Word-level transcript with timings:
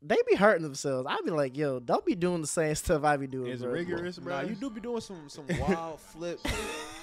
they 0.00 0.16
be 0.28 0.36
hurting 0.36 0.62
themselves. 0.62 1.06
I 1.10 1.20
be 1.24 1.30
like, 1.30 1.56
yo, 1.56 1.80
don't 1.80 2.04
be 2.04 2.14
doing 2.14 2.40
the 2.40 2.46
same 2.46 2.74
stuff 2.76 3.04
I 3.04 3.16
be 3.16 3.26
doing. 3.26 3.52
It's 3.52 3.62
bro. 3.62 3.72
rigorous, 3.72 4.18
bro. 4.18 4.42
Nah, 4.42 4.48
you 4.48 4.54
do 4.54 4.70
be 4.70 4.80
doing 4.80 5.00
some 5.00 5.28
some 5.28 5.46
wild 5.60 6.00
flips, 6.00 6.42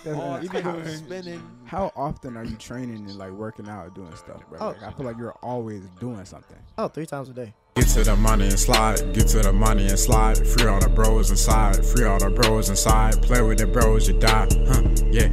all 0.07 0.41
you 0.41 0.49
be 0.49 0.61
doing. 0.61 0.87
spinning. 0.87 1.43
How 1.66 1.92
often 1.95 2.37
are 2.37 2.45
you 2.45 2.55
training 2.55 2.95
and 2.95 3.16
like 3.16 3.31
working 3.31 3.67
out, 3.67 3.93
doing 3.95 4.16
stuff, 4.16 4.42
bro? 4.50 4.59
Oh. 4.61 4.67
Like, 4.67 4.83
I 4.83 4.92
feel 4.92 5.05
like 5.05 5.17
you're 5.17 5.37
always 5.43 5.83
doing 6.00 6.23
something. 6.25 6.58
Oh, 6.77 6.87
three 6.87 7.05
times 7.05 7.29
a 7.29 7.33
day. 7.33 7.53
Get 7.75 7.87
to 7.89 8.04
the 8.05 8.16
money 8.16 8.45
and 8.45 8.57
slide, 8.59 9.14
get 9.14 9.27
to 9.30 9.39
the 9.41 9.52
money 9.52 9.86
and 9.88 10.00
slide. 10.00 10.38
Free 10.48 10.68
all 10.68 10.80
the 10.80 10.88
bros 10.88 11.30
inside, 11.30 11.86
free 11.86 12.05
all 12.05 12.20
the 12.20 12.30
bros 12.30 12.70
inside. 12.70 13.21
Play 13.21 13.41
with 13.41 13.57
the 13.57 13.68
bros, 13.68 14.07
you 14.07 14.18
die, 14.18 14.48
huh? 14.68 14.82
Yeah. 15.12 15.27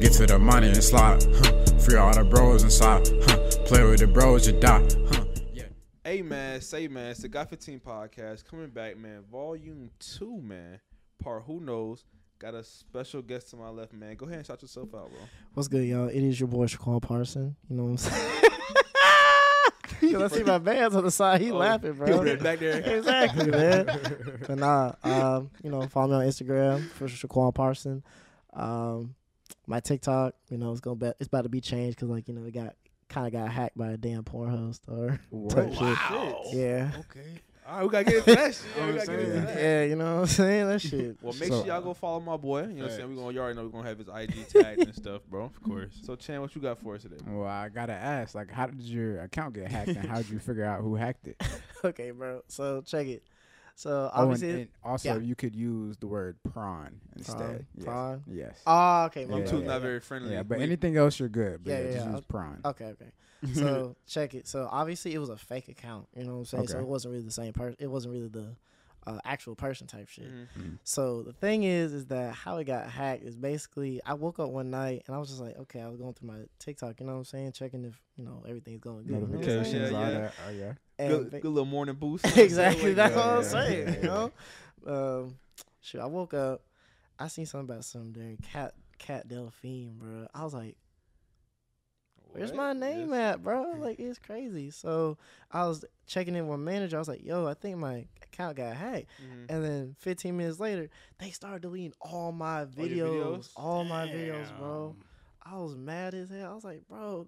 Get 0.00 0.14
to 0.14 0.26
the 0.26 0.38
money 0.40 0.66
and 0.66 0.82
slide, 0.82 1.22
huh? 1.22 1.78
Free 1.78 1.96
all 1.96 2.12
the 2.12 2.24
bros 2.24 2.64
inside, 2.64 3.06
huh? 3.24 3.38
Play 3.66 3.84
with 3.84 4.00
the 4.00 4.08
bros, 4.08 4.48
you 4.48 4.58
die, 4.58 4.80
huh? 4.80 4.88
Yeah. 4.88 5.01
Hey 6.04 6.20
man, 6.20 6.60
say 6.60 6.88
man, 6.88 7.10
it's 7.12 7.20
the 7.20 7.28
Got 7.28 7.48
15 7.50 7.78
podcast 7.78 8.44
coming 8.44 8.70
back, 8.70 8.96
man. 8.96 9.22
Volume 9.30 9.90
two, 10.00 10.40
man. 10.42 10.80
Part 11.22 11.44
who 11.46 11.60
knows. 11.60 12.04
Got 12.40 12.54
a 12.54 12.64
special 12.64 13.22
guest 13.22 13.50
to 13.50 13.56
my 13.56 13.68
left, 13.68 13.92
man. 13.92 14.16
Go 14.16 14.26
ahead 14.26 14.38
and 14.38 14.46
shout 14.46 14.60
yourself 14.62 14.88
out, 14.96 15.10
bro. 15.10 15.20
What's 15.54 15.68
good, 15.68 15.86
y'all? 15.86 16.08
It 16.08 16.16
is 16.24 16.40
your 16.40 16.48
boy 16.48 16.66
Shaquan 16.66 17.00
Parson. 17.00 17.54
You 17.70 17.76
know 17.76 17.84
what 17.84 17.90
I'm 17.90 17.96
saying? 17.98 18.42
Yo, 20.12 20.24
I 20.24 20.26
see 20.26 20.42
my 20.42 20.58
man's 20.58 20.96
on 20.96 21.04
the 21.04 21.10
side. 21.12 21.40
He 21.40 21.52
Oh, 21.52 21.58
laughing, 21.58 21.92
bro. 21.92 22.24
he 22.24 22.34
back 22.34 22.58
there. 22.58 22.80
exactly, 22.98 23.48
man. 23.48 23.86
But 24.48 24.58
nah, 24.58 24.94
um, 25.04 25.50
you 25.62 25.70
know, 25.70 25.86
follow 25.86 26.18
me 26.18 26.24
on 26.24 26.28
Instagram 26.28 26.84
for 26.90 27.06
Shaquan 27.06 27.54
Parson. 27.54 28.02
Um, 28.52 29.14
my 29.68 29.78
TikTok, 29.78 30.34
you 30.50 30.58
know, 30.58 30.72
it's 30.72 30.80
gonna 30.80 30.96
be, 30.96 31.06
it's 31.20 31.28
about 31.28 31.42
to 31.42 31.48
be 31.48 31.60
changed 31.60 31.96
because 31.96 32.10
like 32.10 32.26
you 32.26 32.34
know 32.34 32.44
it 32.44 32.52
got 32.52 32.74
kind 33.12 33.26
of 33.26 33.32
got 33.32 33.50
hacked 33.50 33.76
by 33.76 33.90
a 33.92 33.96
damn 33.96 34.24
Pornhub 34.24 34.74
store. 34.74 35.20
type 35.50 35.72
shit. 35.72 36.36
Yeah, 36.54 36.90
Okay. 37.00 37.40
All 37.64 37.76
right, 37.76 37.82
we 37.84 37.90
gotta 37.90 38.04
get 38.04 38.14
into 38.16 38.34
that 38.34 38.54
shit. 38.54 38.64
Yeah, 38.76 38.86
we 38.86 38.92
gotta 38.94 39.06
get 39.06 39.18
into 39.20 39.46
saying. 39.46 39.58
yeah, 39.58 39.84
you 39.84 39.94
know 39.96 40.14
what 40.16 40.20
I'm 40.22 40.26
saying? 40.26 40.68
That 40.68 40.80
shit. 40.80 41.16
Well, 41.22 41.32
make 41.34 41.48
So- 41.48 41.58
sure 41.60 41.66
y'all 41.68 41.80
go 41.80 41.94
follow 41.94 42.18
my 42.18 42.36
boy. 42.36 42.62
You 42.62 42.66
know 42.68 42.82
what 42.82 42.90
I'm 42.90 42.96
saying? 42.96 43.10
We 43.10 43.14
gonna 43.16 43.32
you 43.32 43.38
already 43.40 43.56
know 43.56 43.64
we're 43.66 43.70
gonna 43.70 43.88
have 43.88 43.98
his 43.98 44.08
IG 44.08 44.48
tagged 44.48 44.80
and 44.80 44.94
stuff, 44.94 45.22
bro. 45.30 45.44
Of 45.44 45.62
course. 45.62 45.92
So 46.02 46.16
Chan, 46.16 46.40
what 46.40 46.52
you 46.56 46.60
got 46.60 46.80
for 46.80 46.96
us 46.96 47.02
today? 47.02 47.18
Well, 47.24 47.46
I 47.46 47.68
gotta 47.68 47.92
ask, 47.92 48.34
like, 48.34 48.50
how 48.50 48.66
did 48.66 48.80
your 48.82 49.20
account 49.22 49.54
get 49.54 49.70
hacked, 49.70 49.90
and 49.90 50.08
how 50.08 50.16
did 50.16 50.28
you 50.30 50.38
figure 50.40 50.64
out 50.64 50.80
who 50.80 50.96
hacked 50.96 51.28
it? 51.28 51.40
okay, 51.84 52.10
bro. 52.10 52.42
So 52.48 52.80
check 52.80 53.06
it. 53.06 53.22
So 53.74 54.10
Oh, 54.14 54.22
and, 54.22 54.32
obviously, 54.32 54.50
and 54.62 54.68
also 54.84 55.14
yeah. 55.14 55.18
you 55.20 55.34
could 55.34 55.54
use 55.54 55.96
the 55.98 56.06
word 56.06 56.36
prawn 56.52 57.00
instead. 57.16 57.36
Prawn? 57.36 57.66
Yes. 57.76 57.84
Prawn? 57.84 58.22
Yes. 58.28 58.58
oh, 58.66 59.04
okay, 59.06 59.24
my 59.26 59.38
Yeah, 59.38 59.46
too 59.46 59.58
yeah, 59.60 59.66
not 59.66 59.72
yeah. 59.74 59.78
very 59.80 60.00
friendly. 60.00 60.32
yeah, 60.34 60.42
but 60.42 60.58
We- 60.58 60.64
anything 60.64 60.96
else 60.96 61.18
you're 61.18 61.28
good. 61.28 61.64
But 61.64 61.70
Yeah, 61.70 61.78
yeah, 61.80 61.84
yeah, 61.88 61.94
just 61.96 62.10
use 62.10 62.20
prawn. 62.28 62.60
Okay, 62.64 62.84
okay. 62.86 63.12
So 63.54 63.96
check 64.06 64.34
it. 64.34 64.46
So 64.46 64.68
obviously 64.70 65.14
it 65.14 65.18
was 65.18 65.30
a 65.30 65.36
fake 65.36 65.68
account. 65.68 66.06
You 66.16 66.24
know 66.24 66.32
what 66.34 66.38
I'm 66.38 66.44
saying? 66.44 66.68
So 66.68 66.78
it 66.78 66.86
wasn't 66.86 67.12
really 67.12 67.24
the 67.24 67.32
same 67.32 67.52
person. 67.52 67.76
It 67.80 67.88
wasn't 67.88 68.14
really 68.14 68.28
the 68.28 68.54
uh, 69.06 69.18
actual 69.24 69.54
person 69.56 69.86
type 69.86 70.08
shit. 70.08 70.30
Mhm. 70.30 70.78
So 70.84 71.22
the 71.22 71.32
thing 71.32 71.64
is, 71.64 71.92
is 71.92 72.06
that 72.06 72.34
how 72.34 72.58
it 72.58 72.64
got 72.64 72.88
hacked 72.88 73.24
is 73.24 73.36
basically 73.36 74.00
I 74.06 74.14
woke 74.14 74.38
up 74.38 74.50
one 74.50 74.70
night 74.70 75.02
and 75.06 75.16
I 75.16 75.18
was 75.18 75.28
just 75.28 75.40
like, 75.40 75.56
okay, 75.58 75.80
I 75.80 75.88
was 75.88 75.96
going 75.96 76.14
through 76.14 76.28
my 76.28 76.38
TikTok. 76.58 77.00
You 77.00 77.06
know 77.06 77.12
what 77.12 77.18
I'm 77.18 77.24
saying? 77.24 77.52
Checking 77.52 77.84
if 77.84 78.00
you 78.16 78.24
know 78.24 78.44
everything's 78.46 78.80
going 78.80 79.04
good. 79.04 79.08
you 79.08 79.14
know 79.14 79.26
what 79.26 79.34
I'm 79.38 79.42
saying? 79.42 79.56
Notifications, 79.58 79.90
Yeah, 79.92 79.98
all 79.98 80.04
yeah. 80.12 80.18
that. 80.18 80.34
Oh 80.46 80.50
yeah. 80.50 80.72
Good, 81.08 81.30
ba- 81.32 81.40
good 81.40 81.48
little 81.48 81.64
morning 81.66 81.96
boost. 81.96 82.24
exactly. 82.38 82.92
That's 82.94 83.14
Yeah, 83.16 83.26
what 83.26 83.36
I'm 83.38 83.44
saying. 83.44 83.94
You 83.94 84.08
know. 84.08 84.32
Um, 84.84 85.36
shoot, 85.80 86.00
I 86.00 86.06
woke 86.06 86.34
up. 86.34 86.62
I 87.18 87.28
seen 87.28 87.46
something 87.46 87.70
about 87.72 87.84
some 87.84 88.10
during 88.10 88.36
cat 88.38 88.74
cat 88.98 89.28
Delphine, 89.28 89.94
bro. 89.96 90.26
I 90.34 90.42
was 90.42 90.54
like, 90.54 90.76
where's 92.32 92.50
What? 92.50 92.56
my 92.56 92.72
name 92.72 93.10
Yes. 93.10 93.34
at, 93.36 93.42
bro? 93.42 93.74
Like 93.78 93.98
it's 93.98 94.18
crazy. 94.18 94.70
So 94.70 95.18
I 95.50 95.66
was 95.66 95.84
checking 96.06 96.34
in 96.34 96.48
with 96.48 96.60
manager. 96.60 96.96
I 96.96 97.00
was 97.00 97.08
like, 97.08 97.24
yo, 97.24 97.46
I 97.46 97.54
think 97.54 97.78
my 97.78 98.06
account 98.22 98.56
got 98.56 98.76
hacked. 98.76 99.06
Mhm. 99.22 99.46
And 99.50 99.64
then 99.64 99.96
15 99.98 100.36
minutes 100.36 100.58
later, 100.60 100.88
they 101.18 101.30
started 101.30 101.62
deleting 101.62 101.92
all 102.00 102.32
my 102.32 102.60
your 102.60 102.66
videos, 102.66 103.38
videos? 103.38 103.50
all 103.56 103.84
my 103.84 104.06
videos, 104.06 104.56
bro. 104.58 104.96
I 105.44 105.56
was 105.58 105.74
mad 105.76 106.14
as 106.14 106.30
hell. 106.30 106.52
I 106.52 106.54
was 106.54 106.64
like, 106.64 106.86
bro, 106.88 107.26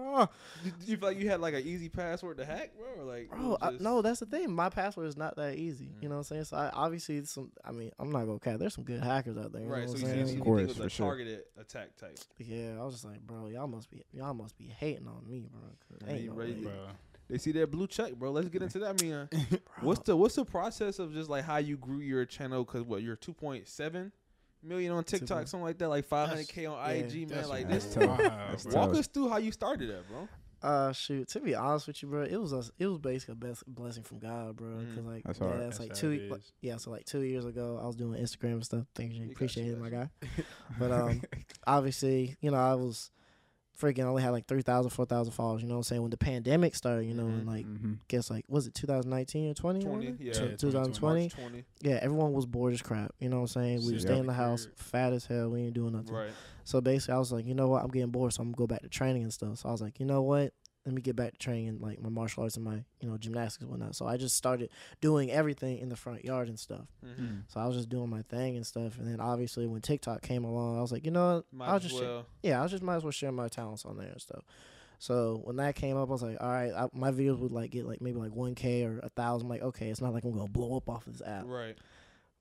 this, 0.00 0.28
Did 0.64 0.78
did 0.80 0.88
you 0.88 0.96
feel 0.96 1.08
like 1.08 1.18
you 1.18 1.28
had 1.28 1.40
like 1.40 1.54
an 1.54 1.62
easy 1.66 1.88
password 1.88 2.38
to 2.38 2.44
hack, 2.44 2.70
bro? 2.78 3.02
Or 3.02 3.06
like, 3.06 3.22
it 3.24 3.30
bro, 3.30 3.48
was 3.50 3.58
I, 3.60 3.70
no, 3.80 4.02
that's 4.02 4.20
the 4.20 4.26
thing. 4.26 4.52
My 4.52 4.68
password 4.68 5.06
is 5.08 5.16
not 5.16 5.36
that 5.36 5.56
easy. 5.56 5.86
Mm. 5.86 6.02
You 6.02 6.08
know 6.08 6.14
what 6.16 6.18
I'm 6.20 6.24
saying? 6.24 6.44
So 6.44 6.56
I 6.56 6.70
obviously 6.72 7.24
some. 7.24 7.50
I 7.64 7.72
mean, 7.72 7.90
I'm 7.98 8.10
not 8.12 8.24
gonna 8.26 8.38
cap. 8.38 8.58
There's 8.58 8.74
some 8.74 8.84
good 8.84 9.02
hackers 9.02 9.36
out 9.36 9.52
there. 9.52 9.62
You 9.62 9.68
right. 9.68 9.86
know 9.86 9.86
So 9.86 9.92
what 9.92 10.00
you, 10.02 10.08
I'm 10.08 10.12
you, 10.12 10.18
you 10.18 10.22
Of 10.42 10.46
think 10.46 10.58
it 10.60 10.66
was 10.68 10.76
for 10.76 10.84
a 10.86 10.90
sure. 10.90 11.06
targeted 11.06 11.40
attack 11.58 11.96
type. 11.96 12.18
Yeah, 12.38 12.76
I 12.80 12.84
was 12.84 12.94
just 12.94 13.04
like, 13.04 13.20
bro, 13.20 13.48
y'all 13.48 13.66
must 13.66 13.90
be 13.90 14.02
y'all 14.12 14.34
must 14.34 14.56
be 14.56 14.64
hating 14.66 15.06
on 15.08 15.22
me, 15.28 15.46
bro. 15.50 16.08
Ain't 16.08 16.22
you 16.22 16.30
no 16.30 16.36
ready 16.36 16.54
way. 16.54 16.62
to- 16.64 16.96
They 17.28 17.38
see 17.38 17.52
that 17.52 17.70
blue 17.70 17.86
check, 17.86 18.14
bro. 18.14 18.32
Let's 18.32 18.48
get 18.48 18.62
into 18.62 18.78
that. 18.80 18.96
I 19.00 19.02
mean, 19.04 19.12
uh, 19.14 19.26
what's 19.82 20.00
the 20.00 20.16
what's 20.16 20.34
the 20.34 20.44
process 20.44 20.98
of 20.98 21.12
just 21.12 21.30
like 21.30 21.44
how 21.44 21.58
you 21.58 21.76
grew 21.76 21.98
your 22.00 22.24
channel? 22.24 22.64
Cause 22.64 22.82
what 22.82 23.02
you're 23.02 23.16
2.7 23.16 24.10
million 24.62 24.92
on 24.92 25.04
TikTok, 25.04 25.38
point- 25.38 25.48
something 25.48 25.64
like 25.64 25.78
that, 25.78 25.88
like 25.88 26.08
500k 26.08 26.70
on 26.70 26.78
yeah, 26.78 26.94
IG, 27.02 27.14
man. 27.14 27.28
That's 27.28 27.48
Like 27.48 27.68
That's 27.68 27.84
this. 27.94 28.06
Wow, 28.06 28.56
Walk 28.72 28.94
us 28.96 29.06
through 29.06 29.28
how 29.30 29.38
you 29.38 29.52
started 29.52 29.88
that, 29.90 30.08
bro. 30.08 30.28
Uh, 30.62 30.92
shoot. 30.92 31.26
To 31.28 31.40
be 31.40 31.54
honest 31.54 31.86
with 31.86 32.02
you, 32.02 32.08
bro, 32.10 32.22
it 32.22 32.36
was 32.36 32.52
a, 32.52 32.62
it 32.78 32.86
was 32.86 32.98
basically 32.98 33.32
a 33.32 33.36
best 33.36 33.64
blessing 33.66 34.02
from 34.02 34.18
God, 34.18 34.56
bro. 34.56 34.68
Mhm. 34.68 34.94
Cause 34.94 35.04
like 35.04 35.22
That's 35.24 35.40
yeah, 35.40 35.46
hard. 35.46 35.60
it's 35.62 35.78
That's 35.78 35.88
like 35.90 35.98
two 35.98 36.28
like, 36.30 36.42
yeah, 36.60 36.76
so 36.76 36.90
like 36.90 37.06
two 37.06 37.22
years 37.22 37.46
ago, 37.46 37.80
I 37.82 37.86
was 37.86 37.96
doing 37.96 38.20
Instagram 38.22 38.52
and 38.52 38.64
stuff. 38.64 38.84
Thank 38.94 39.14
you, 39.14 39.24
You 39.24 39.30
appreciate 39.30 39.64
you, 39.66 39.72
it, 39.72 39.80
my 39.80 39.88
guy. 39.88 40.10
But 40.78 40.92
um, 40.92 41.22
obviously, 41.66 42.36
you 42.42 42.50
know, 42.50 42.58
I 42.58 42.74
was 42.74 43.10
freaking 43.80 44.04
only 44.04 44.22
had 44.22 44.30
like 44.30 44.46
3,000, 44.46 44.90
4,000 44.90 45.32
followers. 45.32 45.62
You 45.62 45.68
know 45.68 45.74
what 45.74 45.78
I'm 45.78 45.82
saying? 45.84 46.02
When 46.02 46.10
the 46.10 46.16
pandemic 46.16 46.74
started, 46.74 47.04
you 47.06 47.14
know, 47.14 47.26
and 47.26 47.44
Mhm. 47.44 47.46
like 47.46 47.66
Mhm. 47.66 47.98
guess 48.08 48.30
like 48.30 48.44
was 48.48 48.66
it 48.66 48.74
2019 48.74 49.50
or 49.50 49.54
20? 49.54 49.80
20, 49.80 50.06
wasn't 50.06 50.20
it? 50.20 50.24
yeah. 50.24 50.56
2020. 50.56 51.20
March 51.22 51.32
20. 51.32 51.64
Yeah, 51.80 51.98
everyone 52.02 52.32
was 52.32 52.46
bored 52.46 52.72
as 52.74 52.82
crap. 52.82 53.12
You 53.18 53.28
know 53.28 53.36
what 53.36 53.42
I'm 53.56 53.62
saying? 53.62 53.78
We 53.80 53.86
Yeah. 53.88 53.92
were 53.94 54.00
staying 54.00 54.20
in 54.20 54.26
the 54.26 54.32
house, 54.34 54.66
Period. 54.66 54.78
fat 54.78 55.12
as 55.12 55.26
hell. 55.26 55.48
We 55.50 55.62
ain't 55.62 55.74
doing 55.74 55.92
nothing. 55.92 56.14
Right. 56.14 56.32
So 56.64 56.80
basically, 56.80 57.14
I 57.14 57.18
was 57.18 57.32
like, 57.32 57.46
you 57.46 57.54
know 57.54 57.68
what? 57.68 57.82
I'm 57.82 57.90
getting 57.90 58.10
bored, 58.10 58.32
so 58.32 58.42
I'm 58.42 58.48
gonna 58.52 58.56
go 58.56 58.66
back 58.66 58.82
to 58.82 58.88
training 58.88 59.22
and 59.22 59.32
stuff. 59.32 59.58
So 59.58 59.68
I 59.68 59.72
was 59.72 59.80
like, 59.80 59.98
you 59.98 60.06
know 60.06 60.22
what? 60.22 60.52
Let 60.90 60.94
me 60.96 61.02
get 61.02 61.14
back 61.14 61.32
to 61.32 61.38
training 61.38 61.68
and 61.68 61.80
like 61.80 62.00
my 62.02 62.08
martial 62.08 62.42
arts 62.42 62.56
and 62.56 62.64
my 62.64 62.82
you 63.00 63.08
know 63.08 63.16
gymnastics 63.16 63.62
and 63.62 63.70
whatnot. 63.70 63.94
So 63.94 64.06
I 64.06 64.16
just 64.16 64.36
started 64.36 64.70
doing 65.00 65.30
everything 65.30 65.78
in 65.78 65.88
the 65.88 65.94
front 65.94 66.24
yard 66.24 66.48
and 66.48 66.58
stuff. 66.58 66.86
Mhm. 67.06 67.42
So 67.46 67.60
I 67.60 67.66
was 67.66 67.76
just 67.76 67.88
doing 67.88 68.10
my 68.10 68.22
thing 68.22 68.56
and 68.56 68.66
stuff. 68.66 68.98
And 68.98 69.06
then 69.06 69.20
obviously 69.20 69.68
when 69.68 69.80
TikTok 69.82 70.22
came 70.22 70.42
along, 70.44 70.76
I 70.78 70.80
was 70.80 70.90
like, 70.90 71.04
you 71.04 71.12
know 71.12 71.36
what? 71.36 71.44
Might 71.52 71.68
I'll 71.68 71.76
as 71.76 71.82
just 71.84 71.96
share- 71.96 72.22
yeah, 72.42 72.58
I 72.58 72.62
was 72.62 72.72
just 72.72 72.82
might 72.82 72.96
as 72.96 73.04
well 73.04 73.12
share 73.12 73.30
my 73.30 73.46
talents 73.48 73.84
on 73.84 73.96
there 73.98 74.08
and 74.10 74.20
stuff. 74.20 74.42
So 74.98 75.40
when 75.44 75.56
that 75.56 75.76
came 75.76 75.96
up, 75.96 76.08
I 76.08 76.12
was 76.12 76.22
like, 76.24 76.38
all 76.40 76.48
right, 76.50 76.72
I, 76.74 76.88
my 76.92 77.12
videos 77.12 77.38
would 77.38 77.52
like 77.52 77.70
get 77.70 77.86
like 77.86 78.00
maybe 78.00 78.18
like 78.18 78.34
one 78.34 78.54
k 78.56 78.84
or 78.84 78.98
a 79.02 79.08
thousand. 79.10 79.46
I'm 79.46 79.50
like, 79.50 79.62
okay, 79.62 79.90
it's 79.90 80.00
not 80.00 80.12
like 80.12 80.24
I'm 80.24 80.32
gonna 80.32 80.48
blow 80.48 80.76
up 80.76 80.88
off 80.88 81.06
of 81.06 81.12
this 81.16 81.26
app, 81.26 81.44
Right. 81.46 81.78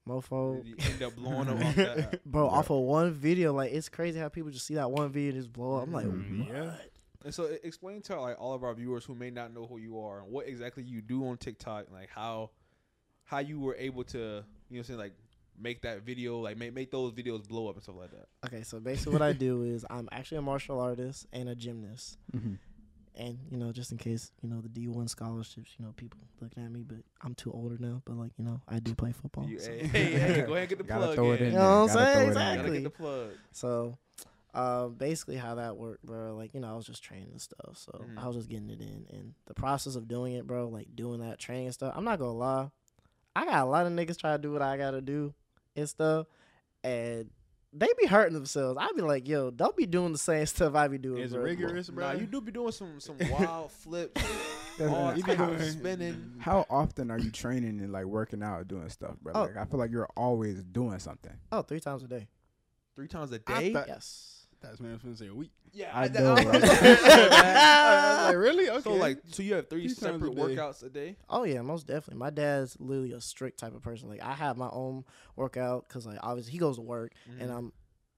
mofo. 0.07 0.66
You 0.66 0.75
end 0.79 1.03
up 1.03 1.16
blowing 1.16 1.47
up 1.49 1.59
off 1.66 1.75
that. 1.75 1.97
app. 1.99 2.16
Bro, 2.25 2.49
off 2.49 2.69
of 2.69 2.79
one 2.79 3.11
video, 3.13 3.53
like 3.53 3.71
it's 3.71 3.89
crazy 3.89 4.19
how 4.19 4.29
people 4.29 4.51
just 4.51 4.66
see 4.66 4.75
that 4.75 4.89
one 4.91 5.09
video 5.11 5.29
and 5.31 5.39
just 5.39 5.53
blow 5.53 5.75
up. 5.77 5.83
I'm 5.83 5.93
like, 5.93 6.07
Mhm. 6.07 6.49
what? 6.49 6.89
Yeah. 7.22 7.25
And 7.28 7.34
so, 7.34 7.50
explain 7.63 8.02
to 8.03 8.19
like 8.19 8.40
all 8.40 8.53
of 8.53 8.63
our 8.63 8.74
viewers 8.74 9.06
who 9.06 9.16
may 9.16 9.30
not 9.30 9.53
know 9.53 9.66
who 9.68 9.78
you 9.78 10.00
are, 10.00 10.19
and 10.19 10.31
what 10.31 10.47
exactly 10.47 10.84
you 10.84 11.02
do 11.02 11.28
on 11.28 11.38
TikTok, 11.38 11.85
and, 11.88 11.96
like 11.96 12.09
how 12.09 12.52
how 13.25 13.40
you 13.40 13.59
were 13.59 13.75
able 13.75 14.03
to, 14.06 14.18
you 14.18 14.24
know, 14.24 14.41
what 14.69 14.78
I'm 14.78 14.84
saying 14.85 15.00
like 15.00 15.13
make 15.62 15.81
that 15.81 16.03
video, 16.03 16.40
like 16.40 16.58
make 16.58 16.74
make 16.74 16.91
those 16.91 17.12
videos 17.12 17.47
blow 17.47 17.68
up 17.68 17.75
and 17.75 17.84
stuff 17.84 17.96
like 17.97 18.12
that. 18.12 18.28
Okay, 18.47 18.63
so 18.63 18.79
basically 18.79 19.13
what 19.13 19.22
I 19.22 19.34
do 19.34 19.63
is 19.75 19.85
I'm 19.90 20.08
actually 20.12 20.38
a 20.38 20.41
martial 20.41 20.79
artist 20.79 21.28
and 21.34 21.50
a 21.50 21.56
gymnast. 21.56 22.18
Mhm. 22.35 22.58
And, 23.16 23.38
you 23.52 23.58
know, 23.58 23.74
just 23.74 23.91
in 23.91 23.97
case, 23.97 24.31
you 24.41 24.47
know, 24.47 24.62
the 24.62 24.69
D 24.69 24.88
one 24.88 25.09
scholarships, 25.09 25.72
you 25.78 25.84
know, 25.85 25.91
people 25.97 26.19
looking 26.40 26.63
at 26.63 26.72
me, 26.72 26.85
but 26.88 27.00
I'm 27.22 27.35
too 27.35 27.52
older 27.52 27.75
now. 27.78 28.02
But 28.06 28.16
like, 28.16 28.31
you 28.38 28.46
know, 28.46 28.62
I 28.66 28.79
do 28.79 28.96
play 28.96 29.12
football. 29.12 29.46
You, 29.46 29.59
so. 29.59 29.69
hey, 29.72 29.88
hey, 29.88 30.06
hey, 30.12 30.41
go 30.44 30.53
ahead 30.53 30.58
and 30.59 30.69
get 30.69 30.78
the 30.78 30.84
Gotta 30.85 31.03
plug 31.08 31.16
throw 31.16 31.31
it 31.34 31.41
in. 31.41 31.47
in 31.47 31.53
You 31.53 31.59
know 31.59 31.81
what 31.81 31.90
I'm 31.91 31.97
saying? 31.97 32.13
throw 32.13 32.22
it 32.22 32.28
in 32.28 32.34
Gotta. 32.34 32.50
Exactly. 32.52 32.78
get 32.78 32.84
the 32.84 32.90
plug. 32.91 33.29
So, 33.52 33.97
uh, 34.53 34.87
basically, 34.87 35.35
how 35.37 35.55
that 35.55 35.77
worked, 35.77 36.05
bro. 36.05 36.35
Like, 36.35 36.53
you 36.53 36.59
know, 36.59 36.71
I 36.71 36.75
was 36.75 36.85
just 36.85 37.03
training 37.03 37.29
and 37.31 37.41
stuff. 37.41 37.77
So 37.77 37.91
Mhm. 37.91 38.17
I 38.17 38.27
was 38.27 38.35
just 38.35 38.49
getting 38.49 38.69
it 38.69 38.81
in, 38.81 39.05
and 39.11 39.33
the 39.45 39.53
process 39.53 39.95
of 39.95 40.07
doing 40.07 40.33
it, 40.33 40.47
bro, 40.47 40.67
like 40.67 40.95
doing 40.95 41.19
that 41.21 41.37
training 41.40 41.66
and 41.66 41.73
stuff. 41.73 41.93
I'm 41.96 42.03
not 42.03 42.19
gonna 42.19 42.34
lie, 42.34 42.72
I 43.35 43.46
got 43.46 43.61
a 43.63 43.69
lot 43.69 43.85
of 43.85 43.93
niggas 43.93 44.17
try 44.17 44.31
to 44.35 44.41
do 44.41 44.51
what 44.51 44.61
I 44.61 44.75
gotta 44.78 45.01
do 45.01 45.34
and 45.75 45.87
stuff, 45.87 46.25
and 46.84 47.29
they 47.72 47.87
be 47.99 48.07
hurting 48.07 48.34
themselves. 48.34 48.79
I 48.81 48.91
be 48.96 49.03
like, 49.03 49.28
yo, 49.28 49.51
don't 49.51 49.78
be 49.78 49.85
doing 49.85 50.11
the 50.11 50.17
same 50.17 50.46
stuff 50.47 50.73
I 50.73 50.87
be 50.87 50.97
doing. 50.97 51.22
It's 51.23 51.34
bro. 51.34 51.43
rigorous, 51.43 51.90
bro. 51.90 52.13
Nah, 52.13 52.19
you 52.19 52.25
do 52.25 52.41
be 52.41 52.52
doing 52.52 52.72
some 52.72 52.99
some 52.99 53.17
wild 53.29 53.72
flips, 53.84 54.19
all 54.81 55.16
you 55.16 55.23
be 55.23 55.35
doing- 55.35 55.61
spinning. 55.61 56.34
How 56.40 56.66
often 56.72 57.11
are 57.11 57.19
you 57.19 57.29
training 57.29 57.79
and 57.81 57.91
like 57.91 58.05
working 58.05 58.41
out, 58.41 58.67
doing 58.67 58.90
stuff, 58.90 59.16
bro? 59.22 59.34
Oh. 59.35 59.41
Like 59.41 59.57
I 59.57 59.66
feel 59.66 59.78
like 59.79 59.91
you're 59.91 60.09
always 60.17 60.63
doing 60.63 60.97
something. 60.97 61.34
Oh, 61.52 61.61
three 61.61 61.79
times 61.79 62.02
a 62.02 62.07
day. 62.07 62.28
Three 62.95 63.07
times 63.07 63.31
a 63.31 63.40
day. 63.40 63.72
thought- 63.72 63.87
Yes. 63.87 64.39
That's 64.61 64.79
man. 64.79 64.91
I 64.91 64.94
was 64.96 65.02
gonna 65.03 65.16
say 65.16 65.28
a 65.28 65.34
week. 65.34 65.52
yeah, 65.72 65.90
I 65.94 66.08
that- 66.09 66.22
know, 66.22 66.34
right? 66.35 66.46
gonna 66.46 66.67
say 66.67 66.96
that. 66.96 67.34
I 67.56 68.14
was 68.26 68.28
like, 68.35 68.38
really? 68.44 68.70
Okay. 68.70 68.82
So 68.82 68.94
like, 68.94 69.20
so 69.28 69.41
you 69.44 69.53
have 69.56 69.70
three 69.70 69.88
Three 69.88 69.96
times 69.96 69.97
a 69.97 70.26
separate 70.26 70.35
workouts 70.35 70.84
a 70.84 70.90
day. 70.90 71.16
Oh 71.29 71.44
yeah, 71.44 71.61
most 71.61 71.88
definitely. 71.88 72.20
My 72.20 72.29
dad's 72.29 72.76
literally 72.79 73.14
a 73.14 73.22
strict 73.22 73.59
type 73.59 73.73
of 73.76 73.82
person. 73.82 74.09
Like 74.09 74.22
I 74.23 74.34
have 74.34 74.58
my 74.58 74.70
own 74.72 75.06
workout 75.35 75.88
because 75.88 76.06
like 76.06 76.20
obviously 76.22 76.52
he 76.52 76.58
goes 76.58 76.76
to 76.76 76.82
work 76.82 77.14
and 77.40 77.50
Mhm. 77.50 77.58
I'm 77.58 77.73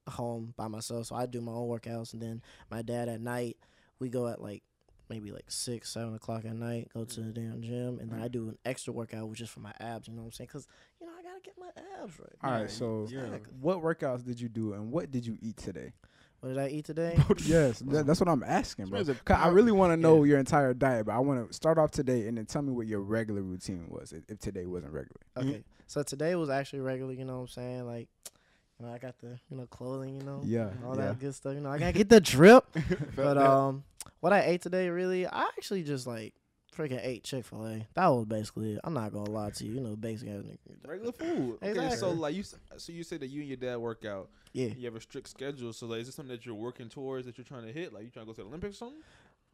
home 0.10 0.54
by 0.58 0.68
myself, 0.68 1.06
so 1.08 1.16
I 1.16 1.26
do 1.28 1.42
my 1.42 1.52
own 1.52 1.70
workouts. 1.70 2.14
And 2.14 2.22
then 2.22 2.42
my 2.72 2.82
dad 2.82 3.08
at 3.08 3.22
night 3.22 3.58
we 4.00 4.10
go 4.10 4.28
at 4.28 4.42
like 4.42 4.64
maybe 5.10 5.32
like 5.32 5.52
six, 5.52 5.92
seven 5.92 6.16
o'clock 6.16 6.46
at 6.46 6.56
night. 6.56 6.90
Go 6.94 7.04
to 7.06 7.22
the 7.22 7.32
damn 7.32 7.62
gym, 7.62 8.00
and 8.00 8.10
then 8.12 8.20
I 8.22 8.30
do 8.30 8.50
an 8.50 8.58
extra 8.66 8.94
workout, 8.94 9.30
which 9.30 9.42
is 9.42 9.50
for 9.50 9.60
my 9.60 9.74
abs. 9.80 10.08
You 10.08 10.16
know 10.16 10.22
what 10.22 10.28
I'm 10.28 10.32
saying? 10.32 10.48
Because 10.48 10.68
you 11.00 11.06
know 11.06 11.14
I 11.18 11.22
gotta 11.22 11.42
get 11.44 11.54
my 11.60 11.68
abs 12.02 12.18
right. 12.20 12.30
All 12.44 12.50
Yeah, 12.50 12.62
right, 12.62 12.72
so 12.72 13.08
yeah. 13.12 13.38
what 13.60 13.78
workouts 13.80 14.26
did 14.26 14.40
you 14.42 14.50
do 14.50 14.74
and 14.74 14.92
what 14.92 15.12
did 15.12 15.26
you 15.26 15.38
eat 15.42 15.58
today? 15.58 15.94
What 16.42 16.50
did 16.50 16.58
I 16.58 16.68
eat 16.70 16.86
today? 16.86 17.18
yes, 17.46 17.80
that, 17.80 18.06
that's 18.08 18.20
what 18.20 18.28
I'm 18.28 18.44
asking, 18.44 18.86
bro. 18.88 19.04
Smells 19.04 19.10
a 19.18 19.24
'Cause 19.24 19.38
I 19.40 19.48
really 19.50 19.72
want 19.72 19.94
to 19.94 19.98
know 19.98 20.24
yeah. 20.24 20.32
your 20.32 20.40
entire 20.40 20.74
diet, 20.74 21.06
but 21.06 21.14
I 21.14 21.20
want 21.20 21.48
to 21.48 21.54
start 21.54 21.78
off 21.78 21.92
today 21.92 22.28
and 22.28 22.38
then 22.38 22.46
tell 22.48 22.64
me 22.64 22.72
what 22.72 22.88
your 22.88 23.00
regular 23.02 23.42
routine 23.44 23.86
was 23.90 24.12
if, 24.12 24.24
if 24.28 24.40
today 24.40 24.66
wasn't 24.66 24.92
regular. 24.94 25.22
Okay, 25.38 25.64
so 25.88 26.02
today 26.04 26.34
was 26.36 26.50
actually 26.50 26.80
regular. 26.80 27.14
You 27.14 27.26
know 27.26 27.36
what 27.36 27.42
I'm 27.42 27.48
saying? 27.50 27.86
Like, 27.86 28.08
you 28.80 28.86
know, 28.88 28.92
I 28.92 28.98
got 28.98 29.20
the 29.20 29.40
you 29.52 29.58
know 29.58 29.68
clothing, 29.68 30.16
you 30.16 30.24
know, 30.24 30.42
Yeah, 30.44 30.72
all 30.84 30.96
yeah. 30.98 31.06
that 31.06 31.20
good 31.20 31.36
stuff. 31.36 31.54
You 31.54 31.62
know, 31.62 31.70
I 31.70 31.78
gotta 31.78 31.92
get 31.94 32.10
the 32.10 32.20
drip. 32.20 32.66
But 33.16 33.38
um, 33.38 33.84
what 34.20 34.34
I 34.34 34.42
ate 34.42 34.64
today, 34.64 34.90
really, 34.90 35.28
I 35.28 35.42
actually 35.58 35.84
just 35.84 36.08
like 36.08 36.34
freaking 36.76 37.00
ate 37.04 37.24
Chick 37.24 37.46
Fil 37.46 37.66
A. 37.68 37.88
That 37.96 38.08
was 38.08 38.26
basically 38.26 38.74
it. 38.74 38.80
I'm 38.84 38.94
not 38.94 39.12
gonna 39.14 39.30
lie 39.30 39.50
to 39.52 39.66
you. 39.66 39.74
You 39.74 39.80
know, 39.82 39.96
basically, 39.96 40.58
Regular 40.86 41.12
food. 41.12 41.58
Okay, 41.64 41.90
so 41.96 42.12
like 42.12 42.34
you, 42.36 42.42
s- 42.42 42.56
so 42.78 42.92
you 42.94 43.04
say 43.04 43.18
that 43.18 43.28
you 43.28 43.42
and 43.42 43.48
your 43.50 43.58
dad 43.58 43.78
work 43.78 44.06
out. 44.06 44.30
yeah. 44.54 44.70
You 44.78 44.86
have 44.86 44.96
a 44.96 45.02
strict 45.02 45.30
schedule. 45.30 45.74
So 45.74 45.86
like, 45.88 46.00
is 46.02 46.08
this 46.08 46.16
something 46.16 46.36
that 46.36 46.46
you're 46.46 46.56
working 46.56 46.90
towards 46.90 47.26
that 47.26 47.38
you're 47.38 47.46
trying 47.46 47.66
to 47.66 47.72
hit? 47.74 47.94
Like 47.94 48.04
you 48.04 48.10
trying 48.10 48.26
to 48.26 48.32
go 48.32 48.34
to 48.34 48.42
the 48.42 48.48
Olympics 48.48 48.76
or 48.76 48.78
something? 48.78 49.02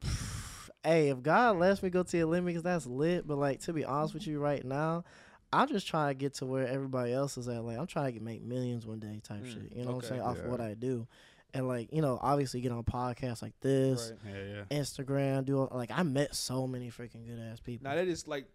hey, 0.84 1.10
if 1.10 1.22
God 1.22 1.58
lets 1.58 1.82
me 1.84 1.90
go 1.90 2.04
to 2.04 2.12
the 2.12 2.24
Olympics, 2.24 2.62
that's 2.62 2.86
lit. 2.86 3.28
But 3.28 3.38
like 3.38 3.62
to 3.62 3.74
be 3.74 3.84
honest 3.86 4.14
with 4.14 4.28
you, 4.28 4.40
right 4.40 4.64
now, 4.64 5.04
I'm 5.52 5.68
just 5.68 5.88
trying 5.88 6.10
to 6.10 6.14
get 6.14 6.36
to 6.36 6.46
where 6.46 6.68
everybody 6.68 7.14
else 7.14 7.38
is 7.38 7.48
at. 7.48 7.64
Like 7.64 7.78
I'm 7.78 7.88
trying 7.88 8.14
to 8.14 8.20
make 8.20 8.44
millions 8.44 8.86
one 8.86 9.00
day 9.00 9.20
type 9.24 9.44
Mm, 9.44 9.54
shit. 9.54 9.72
You 9.76 9.86
know 9.86 9.92
what. 9.94 10.04
I'm 10.04 10.10
saying? 10.10 10.22
Off 10.22 10.38
of 10.40 10.46
what 10.46 10.62
I 10.62 10.74
do, 10.74 11.08
and 11.58 11.68
like 11.68 11.92
you 11.92 12.02
know, 12.02 12.20
obviously 12.22 12.62
get 12.62 12.72
on 12.72 12.84
podcasts 12.84 13.42
like 13.42 13.60
this, 13.62 14.14
yeah, 14.26 14.64
yeah. 14.72 14.80
Instagram, 14.80 15.46
do 15.46 15.60
all, 15.60 15.70
like 15.72 15.92
I 15.92 16.04
met 16.04 16.36
so 16.36 16.68
many 16.68 16.90
freaking 16.90 17.26
good 17.26 17.40
ass 17.52 17.60
people. 17.60 17.90
Now 17.90 17.96
that 17.96 18.08
is 18.08 18.28
like, 18.28 18.46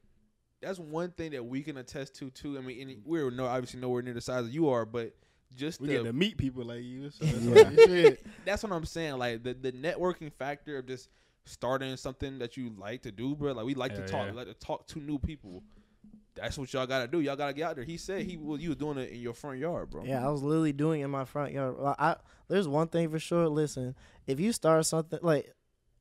that's 0.60 0.78
one 0.78 1.10
thing 1.10 1.32
that 1.32 1.44
we 1.44 1.62
can 1.62 1.76
attest 1.78 2.14
to 2.16 2.30
too. 2.30 2.56
I 2.56 2.60
mean, 2.60 2.88
and 2.88 3.02
we're 3.04 3.30
no 3.30 3.46
obviously 3.46 3.80
nowhere 3.80 4.02
near 4.02 4.14
the 4.14 4.20
size 4.20 4.44
that 4.44 4.52
you 4.52 4.68
are, 4.68 4.84
but 4.84 5.14
just 5.56 5.80
We 5.80 5.88
the, 5.88 5.94
get 5.94 6.04
to 6.04 6.12
meet 6.12 6.36
people 6.38 6.64
like 6.64 6.82
you. 6.82 7.10
So 7.10 7.24
Yeah. 7.24 7.70
yeah. 7.70 7.86
shit. 7.86 8.26
that's 8.44 8.62
what 8.62 8.72
I'm 8.72 8.86
saying. 8.86 9.18
Like 9.18 9.42
the 9.42 9.54
the 9.54 9.72
networking 9.72 10.32
factor 10.32 10.78
of 10.78 10.86
just 10.86 11.08
starting 11.44 11.96
something 11.96 12.38
that 12.38 12.56
you 12.56 12.72
like 12.78 13.02
to 13.02 13.10
do, 13.10 13.34
bro. 13.34 13.52
Like 13.52 13.66
we 13.66 13.74
like 13.74 13.92
Hell 13.92 14.02
to 14.02 14.08
talk, 14.08 14.24
yeah. 14.26 14.30
we 14.30 14.36
like 14.36 14.46
to 14.46 14.54
talk 14.54 14.86
to 14.88 15.00
new 15.00 15.18
people. 15.18 15.62
That's 16.34 16.56
what 16.58 16.72
y'all 16.72 16.86
gotta 16.86 17.06
do. 17.06 17.20
Y'all 17.20 17.36
gotta 17.36 17.52
get 17.52 17.64
out 17.68 17.76
there. 17.76 17.84
He 17.84 17.96
said 17.98 18.22
he 18.22 18.36
was 18.36 18.60
you 18.62 18.70
was 18.70 18.78
doing 18.78 18.98
it 18.98 19.10
in 19.10 19.20
your 19.20 19.34
front 19.34 19.58
yard, 19.58 19.90
bro. 19.90 20.04
Yeah, 20.04 20.26
I 20.26 20.30
was 20.30 20.42
literally 20.42 20.72
doing 20.72 21.00
it 21.00 21.04
in 21.04 21.10
my 21.10 21.24
front 21.24 21.52
yard. 21.52 21.76
Well, 21.78 21.94
I 21.98 22.16
there's 22.48 22.66
one 22.68 22.88
thing 22.88 23.10
for 23.10 23.18
sure. 23.18 23.48
Listen, 23.48 23.94
if 24.26 24.40
you 24.40 24.52
start 24.52 24.84
something 24.86 25.18
like, 25.22 25.52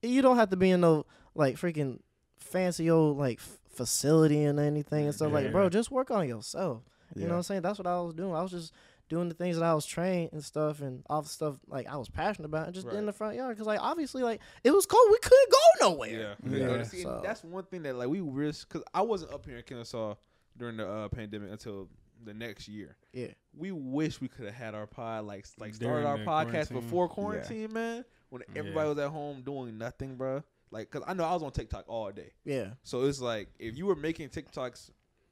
you 0.01 0.22
don't 0.22 0.38
have 0.38 0.50
to 0.51 0.56
be 0.57 0.72
in 0.72 0.81
no 0.81 1.06
like 1.36 1.56
freaking 1.56 2.00
fancy 2.38 2.89
old 2.89 3.18
like 3.18 3.39
f- 3.39 3.57
facility 3.69 4.44
and 4.44 4.60
anything 4.60 5.06
and 5.06 5.13
stuff. 5.16 5.31
Like, 5.31 5.51
bro, 5.51 5.69
just 5.69 5.92
work 5.92 6.12
on 6.12 6.28
yourself. 6.28 6.84
You 7.16 7.24
Yeah. 7.24 7.27
know 7.27 7.34
what 7.34 7.38
I'm 7.39 7.44
saying? 7.44 7.62
That's 7.62 7.77
what 7.77 7.88
I 7.88 8.00
was 8.00 8.13
doing. 8.13 8.34
I 8.34 8.42
was 8.42 8.51
just 8.51 8.74
doing 9.12 9.28
the 9.30 9.36
things 9.36 9.58
that 9.58 9.63
I 9.66 9.74
was 9.75 9.86
trained 9.86 10.31
and 10.31 10.44
stuff 10.44 10.81
and 10.81 11.04
all 11.10 11.22
the 11.22 11.30
stuff 11.30 11.56
like 11.68 11.86
I 11.88 11.98
was 11.98 12.10
passionate 12.10 12.46
about 12.48 12.66
and 12.66 12.74
just 12.74 12.88
Right. 12.88 12.96
in 12.96 13.06
the 13.06 13.12
front 13.13 13.36
yard 13.36 13.56
because 13.56 13.68
like 13.68 13.80
obviously 13.81 14.24
like 14.24 14.42
it 14.63 14.72
was 14.72 14.86
cold. 14.88 15.06
We 15.12 15.19
couldn't 15.22 15.52
go 15.52 15.90
nowhere. 15.90 16.10
Yeah, 16.10 16.36
Yeah. 16.50 16.58
You 16.58 16.78
know, 16.78 16.84
see, 16.84 17.04
So- 17.04 17.19
that's 17.24 17.44
one 17.44 17.66
thing 17.66 17.84
that 17.84 17.96
like 17.96 18.08
we 18.10 18.22
risk 18.22 18.68
because 18.69 18.84
I 18.94 19.02
wasn't 19.02 19.34
up 19.34 19.46
here 19.46 19.58
in 19.58 19.63
Kennesaw 19.63 20.16
during 20.58 20.78
the 20.78 20.88
uh, 20.90 21.10
pandemic 21.10 21.52
until 21.52 21.90
the 22.24 22.34
next 22.34 22.68
year. 22.68 22.96
Yeah. 23.13 23.28
We 23.56 23.72
wish 23.72 24.22
we 24.22 24.28
could 24.30 24.46
have 24.46 24.54
had 24.56 24.74
our 24.75 24.88
pod 24.88 25.25
like 25.25 25.46
like 25.60 25.78
During 25.78 26.04
started 26.04 26.08
our 26.08 26.18
podcast 26.46 26.52
quarantine. 26.69 26.80
before 26.81 27.10
quarantine, 27.10 27.74
man. 27.74 28.06
When 28.30 28.42
everybody 28.56 28.88
was 28.90 28.98
at 28.98 29.10
home 29.10 29.42
doing 29.42 29.78
nothing, 29.78 30.16
bro. 30.16 30.42
Like, 30.74 30.90
cause 30.90 31.04
I 31.06 31.13
know 31.13 31.25
I 31.25 31.34
was 31.34 31.44
on 31.44 31.52
TikTok 31.52 31.84
all 31.90 32.10
day, 32.13 32.31
Yeah. 32.46 32.69
so 32.84 33.04
it's 33.04 33.19
like 33.19 33.50
if 33.60 33.78
you 33.78 33.86
were 33.88 33.96
making 33.96 34.30
TikToks 34.30 34.90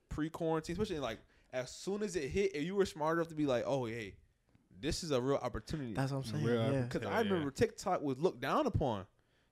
pre-quarantine, 0.09 0.73
especially 0.73 0.99
like 0.99 1.19
as 1.53 1.71
soon 1.71 2.03
as 2.03 2.15
it 2.15 2.29
hit, 2.29 2.55
if 2.55 2.63
you 2.63 2.75
were 2.75 2.85
smart 2.85 3.17
enough 3.17 3.29
to 3.29 3.35
be 3.35 3.45
like, 3.45 3.63
oh 3.65 3.85
hey, 3.85 4.15
this 4.81 5.03
is 5.03 5.11
a 5.11 5.21
real 5.21 5.39
opportunity. 5.41 5.93
That's 5.93 6.11
what 6.11 6.19
I'm 6.19 6.23
saying. 6.23 6.43
Real 6.43 6.71
yeah. 6.71 6.81
Because 6.81 7.01
Yeah, 7.03 7.09
I 7.09 7.21
yeah. 7.21 7.29
remember 7.29 7.51
TikTok 7.51 8.01
was 8.01 8.17
looked 8.17 8.41
down 8.41 8.65
upon. 8.65 9.05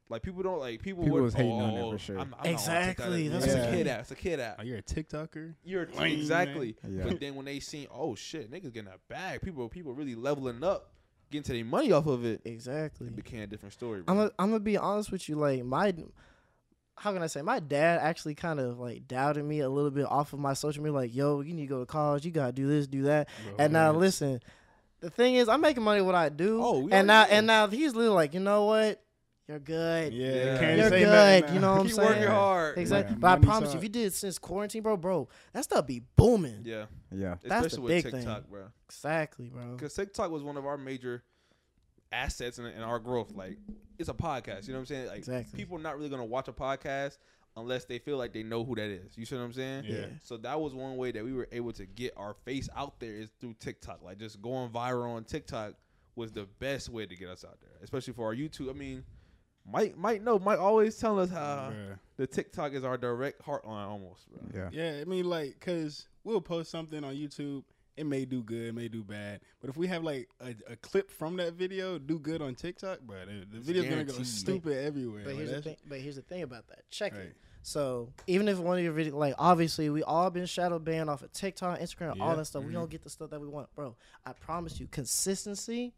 Like 0.10 0.22
people 0.22 0.42
don't 0.42 0.60
like 0.60 0.82
people. 0.82 1.04
People 1.04 1.18
would, 1.18 1.24
was 1.24 1.34
hating 1.34 1.52
oh, 1.52 1.66
on 1.66 1.74
it 1.74 1.82
oh, 1.82 1.92
for 1.92 1.98
sure. 1.98 2.20
I'm, 2.20 2.34
I'm 2.40 2.46
Exactly, 2.52 3.28
that's 3.28 3.46
It's 3.46 3.56
what 3.56 3.64
a 3.64 3.68
I'm 3.68 3.74
kid 3.74 3.88
app. 3.88 4.00
It's 4.02 4.12
a 4.12 4.16
kid 4.16 4.40
app. 4.40 4.56
Oh, 4.60 4.64
you're 4.64 4.78
a 4.78 4.82
TikToker. 4.82 5.56
You're 5.66 5.84
a 5.84 5.96
Lame, 6.00 6.18
exactly. 6.20 6.76
Yeah. 6.88 7.04
But 7.04 7.20
then 7.20 7.36
when 7.36 7.46
they 7.46 7.60
seen, 7.60 7.88
oh 7.92 8.16
shit, 8.16 8.50
niggas 8.50 8.74
getting 8.74 8.88
a 8.90 8.98
bag. 9.10 9.42
People, 9.42 9.68
people 9.68 9.94
really 9.94 10.16
leveling 10.16 10.64
up, 10.64 10.94
getting 11.30 11.44
to 11.44 11.54
their 11.54 11.66
money 11.66 11.92
off 11.92 12.08
of 12.08 12.24
it. 12.24 12.42
Exactly. 12.46 13.08
It 13.08 13.16
became 13.18 13.42
a 13.42 13.48
different 13.48 13.74
story. 13.74 14.04
I'm 14.08 14.16
Bro. 14.16 14.32
I'm 14.40 14.52
gonna 14.52 14.62
be 14.62 14.78
honest 14.78 15.12
with 15.12 15.28
you. 15.28 15.36
Like 15.36 15.66
my, 15.66 15.94
how 16.98 17.14
can 17.14 17.22
I 17.22 17.28
say? 17.28 17.42
My 17.42 17.60
dad 17.60 18.00
actually 18.02 18.36
kind 18.36 18.60
of 18.60 18.80
like 18.80 19.08
doubted 19.08 19.46
me 19.46 19.60
a 19.60 19.70
little 19.70 19.92
bit 19.92 20.06
off 20.06 20.34
of 20.34 20.40
my 20.40 20.54
social 20.54 20.84
media. 20.84 20.94
Like, 20.96 21.16
yo, 21.16 21.42
you 21.42 21.54
need 21.54 21.64
to 21.64 21.68
go 21.68 21.80
to 21.80 21.86
college. 21.86 22.26
You 22.26 22.32
gotta 22.32 22.52
do 22.54 22.68
this, 22.68 22.88
do 22.88 23.04
that. 23.04 23.30
Bro, 23.46 23.56
and 23.60 23.74
now 23.74 23.92
listen, 23.92 24.42
the 25.00 25.10
thing 25.10 25.36
is, 25.36 25.48
I'm 25.48 25.62
making 25.62 25.84
money 25.84 26.02
what 26.02 26.16
I 26.16 26.30
do. 26.30 26.60
Oh, 26.62 26.80
we 26.80 26.92
and 26.92 27.08
now 27.08 27.20
already 27.20 27.32
know. 27.32 27.38
and 27.38 27.48
now 27.48 27.68
he's 27.68 27.94
literally 27.94 28.16
like, 28.16 28.34
you 28.34 28.40
know 28.40 28.66
what? 28.66 29.02
You're 29.48 29.60
good. 29.60 30.12
Yeah, 30.12 30.28
Yeah. 30.34 30.58
can't 30.60 30.78
You're 30.78 30.90
say 30.90 31.00
good, 31.06 31.42
nothing 31.42 31.56
you 31.56 31.62
know 31.62 31.72
what 31.72 31.80
I'm 31.80 31.86
Keep 31.88 31.96
saying? 31.96 32.08
working 32.10 32.28
hard. 32.28 32.78
Exactly. 32.80 33.14
Yeah, 33.14 33.20
but 33.20 33.28
I 33.28 33.42
promise 33.42 33.72
you, 33.72 33.78
if 33.78 33.84
you 33.84 33.90
did 33.90 34.08
it 34.08 34.14
since 34.14 34.38
quarantine, 34.40 34.82
bro, 34.84 34.98
bro, 34.98 35.30
that 35.54 35.64
stuff 35.64 35.88
be 35.88 36.02
booming. 36.18 36.64
Yeah, 36.66 36.88
Yeah. 37.16 37.36
That's 37.44 37.68
especially 37.68 37.76
the 37.78 37.82
with 37.82 38.04
big 38.04 38.04
TikTok, 38.14 38.42
thing. 38.42 38.52
bro. 38.52 38.64
Exactly, 38.90 39.46
bro. 39.48 39.76
Because 39.76 39.94
TikTok 39.94 40.32
was 40.32 40.44
one 40.44 40.58
of 40.58 40.66
our 40.66 40.78
major 40.78 41.24
assets 42.12 42.57
and, 42.57 42.68
in 42.68 42.81
our 42.81 43.00
growth. 43.00 43.33
Like, 43.33 43.57
it's 43.98 44.09
a 44.09 44.13
podcast. 44.13 44.68
You 44.68 44.74
know 44.74 44.80
what 44.80 44.81
I'm 44.81 44.86
saying? 44.88 45.07
Like, 45.07 45.18
Exactly. 45.18 45.57
people 45.57 45.77
not 45.77 45.98
really 45.98 46.09
gonna 46.09 46.25
watch 46.25 46.48
a 46.48 46.54
podcast 46.54 47.18
unless 47.56 47.86
they 47.86 47.98
feel 47.98 48.18
like 48.18 48.33
they 48.33 48.44
know 48.44 48.63
who 48.63 48.75
that 48.75 48.89
is. 48.89 49.18
You 49.18 49.25
see 49.25 49.36
what 49.36 49.42
I'm 49.42 49.54
saying? 49.54 49.86
Yeah. 49.88 50.06
So 50.24 50.38
that 50.38 50.59
was 50.59 50.74
one 50.75 50.95
way 50.98 51.12
that 51.12 51.24
we 51.24 51.33
were 51.33 51.48
able 51.51 51.74
to 51.74 51.86
get 51.86 52.13
our 52.15 52.36
face 52.45 52.69
out 52.75 53.00
there 53.00 53.13
is 53.15 53.30
through 53.39 53.56
TikTok. 53.59 54.04
Like 54.04 54.19
just 54.19 54.42
going 54.42 54.69
viral 54.69 55.15
on 55.15 55.24
TikTok 55.24 55.74
was 56.15 56.31
the 56.31 56.48
best 56.59 56.89
way 56.89 57.06
to 57.06 57.15
get 57.15 57.30
us 57.30 57.44
out 57.44 57.57
there, 57.62 57.71
especially 57.83 58.13
for 58.13 58.25
our 58.25 58.36
YouTube. 58.36 58.69
I 58.69 58.74
mean, 58.74 59.04
Mike, 59.69 59.98
Mike, 59.98 60.21
no, 60.21 60.39
Mike 60.39 60.59
always 60.59 60.98
telling 60.98 61.19
us 61.25 61.30
how 61.30 61.71
Bruh. 61.74 62.00
the 62.15 62.25
TikTok 62.27 62.74
is 62.74 62.83
our 62.83 62.98
direct 62.98 63.42
heartline, 63.44 63.88
almost. 63.88 64.27
Bro. 64.31 64.42
Yeah. 64.54 64.69
Yeah, 64.71 65.01
I 65.01 65.06
mean, 65.06 65.25
like, 65.25 65.59
cause 65.59 66.07
we'll 66.24 66.42
post 66.42 66.71
something 66.71 67.04
on 67.04 67.15
YouTube. 67.15 67.63
It 67.98 68.06
may 68.06 68.26
do 68.26 68.44
good, 68.44 68.68
it 68.68 68.74
may 68.76 68.88
do 68.88 69.04
bad. 69.04 69.42
But 69.60 69.72
if 69.72 69.76
we 69.76 69.88
have 69.88 70.04
like 70.04 70.30
a, 70.40 70.56
a 70.72 70.76
clip 70.76 71.10
from 71.10 71.36
that 71.38 71.54
video 71.54 71.98
do 71.98 72.20
good 72.20 72.44
on 72.44 72.54
TikTok, 72.54 73.00
bro, 73.02 73.26
the, 73.26 73.46
the 73.52 73.60
video's 73.60 73.86
gonna 73.86 74.04
go 74.04 74.12
guaranteed. 74.14 74.28
stupid 74.28 74.86
everywhere. 74.86 75.24
But 75.24 75.30
Like, 75.34 75.38
here's 75.40 75.50
the 75.52 75.62
thing. 75.64 75.78
But 75.90 76.00
here's 76.00 76.16
the 76.16 76.22
thing 76.22 76.44
about 76.44 76.68
that. 76.68 76.90
Check 76.92 77.14
Right. 77.14 77.22
it. 77.22 77.38
So 77.64 78.14
even 78.28 78.48
if 78.48 78.60
one 78.60 78.78
of 78.78 78.84
your 78.84 78.94
videos, 78.94 79.14
like 79.14 79.34
obviously 79.40 79.90
we 79.90 80.04
all 80.04 80.30
been 80.30 80.45
shadow 80.45 80.78
banned 80.78 81.10
off 81.10 81.24
of 81.24 81.33
TikTok, 81.33 81.80
Instagram, 81.80 82.21
all 82.21 82.36
that 82.36 82.45
stuff. 82.45 82.64
We 82.64 82.69
Mhm. 82.69 82.76
don't 82.76 82.90
get 82.92 83.02
the 83.02 83.10
stuff 83.10 83.31
that 83.31 83.42
we 83.42 83.48
want, 83.48 83.74
bro. 83.74 83.98
I 84.26 84.33
promise 84.33 84.80
you, 84.80 84.88
consistency 84.88 85.95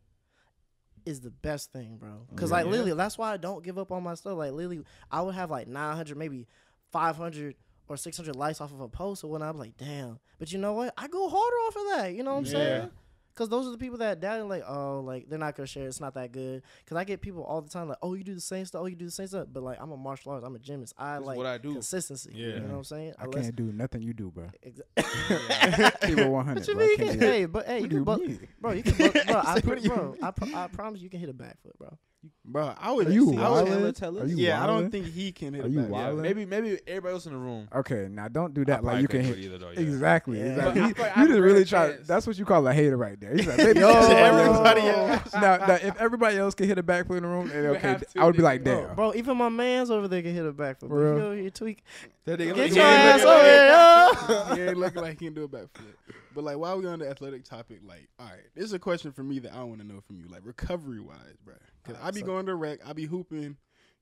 is 1.06 1.20
the 1.20 1.30
best 1.32 1.74
thing, 1.74 1.98
bro. 1.98 2.28
Because 2.30 2.50
like 2.50 2.64
Yeah. 2.66 2.72
literally, 2.72 2.94
that's 2.94 3.18
why 3.18 3.34
I 3.34 3.38
don't 3.38 3.62
give 3.64 3.78
up 3.78 3.92
on 3.92 4.04
my 4.04 4.14
stuff. 4.16 4.38
Like 4.38 4.54
literally, 4.54 4.84
I 5.12 5.22
would 5.22 5.36
have 5.36 5.52
like 5.52 5.68
900, 5.68 6.18
maybe 6.18 6.48
500 6.92 7.56
or 7.90 7.98
600 7.98 8.36
likes 8.36 8.62
off 8.62 8.72
of 8.72 8.80
a 8.80 8.88
post 8.88 9.24
or 9.24 9.28
when 9.32 9.42
I'm 9.42 9.58
like, 9.58 9.76
damn. 9.78 10.20
But 10.38 10.52
you 10.54 10.60
know 10.60 10.74
what? 10.74 10.94
I 10.98 11.08
go 11.08 11.28
harder 11.28 11.56
off 11.58 11.76
of 11.76 11.84
that. 11.98 12.14
You 12.14 12.24
know 12.24 12.32
what 12.36 12.40
I'm 12.40 12.46
Yeah. 12.46 12.52
saying? 12.52 12.90
Because 13.34 13.48
those 13.50 13.68
are 13.68 13.72
the 13.72 13.78
people 13.78 14.00
that 14.00 14.20
doubt 14.20 14.42
it, 14.42 14.44
like, 14.46 14.64
oh, 14.68 15.00
like 15.00 15.30
they're 15.30 15.40
not 15.40 15.56
gonna 15.56 15.66
share. 15.66 15.88
It's 15.88 16.02
not 16.02 16.14
that 16.16 16.34
good. 16.34 16.62
Because 16.84 16.98
I 16.98 17.06
get 17.06 17.22
people 17.22 17.42
all 17.44 17.62
the 17.62 17.70
time 17.70 17.88
like, 17.88 17.98
oh, 18.02 18.14
you 18.14 18.24
do 18.26 18.36
the 18.36 18.42
same 18.42 18.66
stuff. 18.66 18.82
Oh, 18.82 18.86
you 18.86 18.98
do 18.98 19.06
the 19.06 19.12
same 19.12 19.28
stuff. 19.28 19.48
But 19.52 19.64
like, 19.64 19.78
I'm 19.82 19.92
a 19.92 19.98
martial 19.98 20.32
artist. 20.34 20.46
I'm 20.46 20.56
a 20.56 20.60
gymnast. 20.60 20.94
I 20.98 21.14
That's 21.14 21.26
like 21.26 21.38
what 21.38 21.46
I 21.46 21.58
do. 21.58 21.72
consistency. 21.74 22.32
Yeah. 22.36 22.48
You 22.48 22.60
know 22.60 22.68
what 22.68 22.78
I'm 22.80 22.84
saying? 22.84 23.14
I 23.18 23.24
Unless- 23.24 23.44
can't 23.46 23.56
do 23.56 23.72
nothing 23.72 24.02
you 24.02 24.14
do, 24.14 24.30
bro. 24.30 24.48
Exa- 24.66 24.82
Keep 26.08 26.18
it 26.18 26.28
100. 26.30 26.60
what 26.60 26.68
you 26.68 26.74
bro. 26.76 26.86
Mean? 26.86 26.98
can't 26.98 27.14
You 27.14 27.18
can, 27.18 27.20
hey, 27.22 27.46
but 27.46 27.66
hey, 27.66 27.80
you 27.80 28.04
What 28.04 28.20
do 28.20 28.24
can, 28.26 28.30
you 28.34 28.40
bu- 28.40 28.48
bro, 28.60 28.72
you 28.74 28.84
can, 28.84 28.94
bu- 28.98 29.12
bro, 29.28 29.42
I, 29.46 29.56
Say, 29.56 29.62
pro- 29.62 29.70
what 29.70 29.78
do 29.78 29.84
you 29.84 29.90
bro, 29.96 30.16
I, 30.22 30.32
pro- 30.32 30.54
I 30.56 30.68
promise 30.68 31.02
you 31.02 31.10
can 31.10 31.20
hit 31.22 31.30
a 31.30 31.34
back 31.34 31.62
foot, 31.62 31.78
bro. 31.80 31.98
Bro, 32.46 32.74
I 32.78 32.92
would. 32.92 33.08
Are 33.08 33.12
you 33.12 33.34
I 33.38 33.50
would- 33.50 33.68
wildin'? 33.68 33.96
tell 33.96 34.18
us. 34.18 34.24
Are 34.24 34.28
you 34.28 34.36
yeah, 34.38 34.64
I 34.64 34.68
don't 34.68 34.90
think 34.92 35.06
he 35.08 35.32
can 35.32 35.54
hit 35.54 35.64
Are 35.64 35.68
a 35.68 35.70
you 35.70 35.82
back. 35.82 35.90
Yeah, 35.92 36.12
maybe 36.14 36.46
maybe 36.46 36.80
everybody 36.88 37.14
else 37.14 37.26
in 37.26 37.34
the 37.34 37.38
room. 37.40 37.68
Okay, 37.74 38.08
now 38.10 38.28
don't 38.28 38.54
do 38.54 38.62
I 38.62 38.66
that. 38.66 38.84
Like 38.84 39.02
you 39.02 39.08
can 39.08 39.22
couldn't 39.22 39.26
hit. 39.28 39.36
do 39.36 39.42
it 39.42 39.46
either, 39.46 39.58
though, 39.58 39.72
yeah. 39.72 39.80
Exactly. 39.80 40.40
Yeah. 40.40 40.46
exactly. 40.46 40.82
But 40.82 40.82
I 40.82 40.88
You, 40.88 40.94
feel 40.94 41.06
like 41.06 41.16
you 41.16 41.22
I 41.24 41.28
just 41.28 41.40
really 41.40 41.66
try. 41.66 41.96
That's 42.06 42.28
what 42.28 42.38
you 42.38 42.46
call 42.46 42.68
a 42.68 42.74
hater 42.74 42.98
right 42.98 43.20
there. 43.20 43.36
He's 43.36 43.48
like, 43.48 43.58
maybe 43.58 43.80
Yo. 43.80 43.90
Everybody 43.90 44.82
else. 44.82 45.34
now, 45.34 45.58
now, 45.58 45.74
if 45.76 45.96
everybody 45.98 46.38
else 46.38 46.56
can 46.56 46.68
hit 46.68 46.78
a 46.78 46.84
backflip 46.84 47.18
in 47.18 47.24
the 47.24 47.30
room, 47.30 47.48
then 47.50 47.66
okay, 47.68 47.96
to, 47.98 48.20
I 48.22 48.26
would 48.26 48.36
be 48.36 48.42
like, 48.44 48.64
Bro, 48.64 48.86
damn. 48.88 48.96
bro, 48.96 49.14
even 49.16 49.38
my 49.38 49.50
man's 49.50 49.90
over 49.92 50.08
there 50.08 50.22
can 50.22 50.34
hit 50.34 50.46
a 50.46 50.52
backflip. 50.54 50.80
For 50.80 50.88
Bro, 50.88 51.16
real? 51.18 51.36
you, 51.36 51.44
you 51.44 51.50
tweak. 51.52 51.84
That 52.26 52.40
nigga 52.40 52.56
Get 52.56 52.58
look- 52.58 52.68
your 52.70 52.78
Yeah, 52.78 53.16
ass 53.16 53.22
over 53.24 54.56
here, 54.56 54.56
he 54.66 54.70
ain't 54.70 54.78
looking 54.78 55.02
like 55.02 55.20
he 55.20 55.26
can 55.28 55.34
do 55.34 55.44
a 55.44 55.48
backflip. 55.48 55.94
But 56.36 56.44
like, 56.44 56.58
while 56.58 56.78
we 56.78 56.86
on 56.86 57.00
the 57.00 57.10
athletic 57.10 57.44
topic, 57.44 57.80
like, 57.84 58.08
all 58.20 58.26
right, 58.28 58.42
this 58.56 58.66
is 58.66 58.74
a 58.74 58.80
question 58.80 59.12
for 59.12 59.24
me 59.24 59.40
that 59.40 59.54
I 59.54 59.64
want 59.64 59.82
to 59.82 59.88
know 59.88 60.00
from 60.06 60.18
you, 60.18 60.28
like 60.28 60.42
recovery 60.46 61.00
wise, 61.00 61.18
bro. 61.44 61.56
Alright, 61.88 62.04
I 62.04 62.12
be 62.12 62.20
so- 62.22 62.26
going 62.26 62.46
to 62.48 62.56
rec, 62.56 62.80
I 62.86 62.94
be 62.94 63.06
hooping, 63.06 63.42
you 63.42 63.56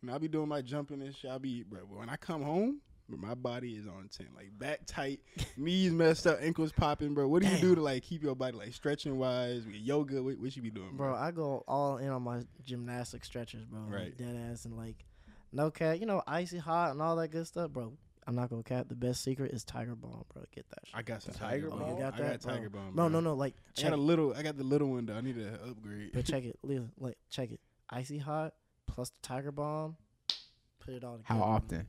know, 0.04 0.14
I 0.16 0.18
be 0.18 0.28
doing 0.28 0.48
my 0.50 0.62
jumping 0.62 1.02
and 1.02 1.16
shit. 1.16 1.30
I 1.32 1.38
be, 1.38 1.64
bro. 1.64 1.82
But 1.90 2.00
when 2.00 2.10
I 2.10 2.16
come 2.18 2.42
home, 2.44 2.82
my 3.10 3.36
body 3.36 3.74
is 3.76 3.88
on 3.88 4.10
ten, 4.12 4.28
like 4.36 4.50
back 4.60 4.82
tight, 4.86 5.22
knees 5.58 5.92
messed 5.92 6.28
up, 6.28 6.40
ankles 6.42 6.74
popping, 6.74 7.14
bro. 7.14 7.28
What 7.28 7.42
do 7.42 7.48
you 7.48 7.58
do 7.58 7.74
to 7.76 7.82
like 7.82 8.04
keep 8.04 8.22
your 8.22 8.36
body 8.36 8.58
like 8.58 8.74
stretching 8.74 9.18
wise, 9.18 9.66
with 9.66 9.76
yoga? 9.76 10.22
What, 10.22 10.38
what 10.40 10.56
you 10.56 10.62
be 10.62 10.70
doing, 10.70 10.96
Bro, 10.98 11.14
bro? 11.14 11.16
I 11.16 11.32
go 11.32 11.64
all 11.68 11.98
in 11.98 12.10
on 12.10 12.22
my 12.22 12.42
gymnastic 12.66 13.24
stretchers, 13.24 13.64
bro. 13.66 13.80
Right. 13.82 14.06
Like 14.06 14.18
dead 14.18 14.36
ass 14.52 14.66
and 14.66 14.76
like 14.76 15.06
no 15.54 15.72
cat, 15.72 16.00
you 16.02 16.06
know, 16.06 16.22
icy 16.28 16.58
hot 16.58 16.92
and 16.92 17.02
all 17.02 17.16
that 17.16 17.30
good 17.30 17.48
stuff, 17.48 17.72
bro. 17.72 17.94
I'm 18.28 18.36
not 18.36 18.50
gonna 18.50 18.62
cap. 18.64 18.90
The 18.90 18.96
best 18.96 19.24
secret 19.24 19.54
is 19.54 19.64
Tiger 19.64 19.96
Balm, 19.96 20.26
bro. 20.34 20.44
Get 20.54 20.70
that 20.70 20.80
shit. 20.86 20.96
I 20.96 21.02
got 21.02 21.24
some 21.24 21.34
Tiger 21.34 21.50
Tiger 21.54 21.70
Balm? 21.70 21.80
Balm. 21.80 21.90
You 21.98 22.04
got 22.04 22.14
I 22.14 22.18
got 22.18 22.26
that, 22.26 22.42
bro? 22.42 22.54
Tiger 22.56 22.70
Balm. 22.70 22.86
No, 22.88 22.92
bro. 22.94 23.08
no, 23.08 23.20
no. 23.22 23.34
Like 23.36 23.56
I 23.78 23.82
got 23.84 23.94
a 23.94 23.96
little. 23.96 24.34
I 24.36 24.44
got 24.44 24.58
the 24.58 24.64
little 24.66 24.90
one 24.90 25.06
though. 25.06 25.16
I 25.16 25.22
need 25.22 25.36
to 25.36 25.54
upgrade. 25.68 26.12
But 26.14 26.26
check 26.26 26.44
it, 26.46 26.60
listen, 26.62 26.92
like 27.00 27.18
check 27.30 27.52
it. 27.52 27.62
Icy 27.90 28.18
hot 28.18 28.54
plus 28.86 29.10
the 29.10 29.16
Tiger 29.22 29.54
Balm. 29.54 29.96
Put 30.80 30.94
it 30.94 31.04
all 31.06 31.18
together. 31.18 31.40
How 31.40 31.42
often? 31.42 31.88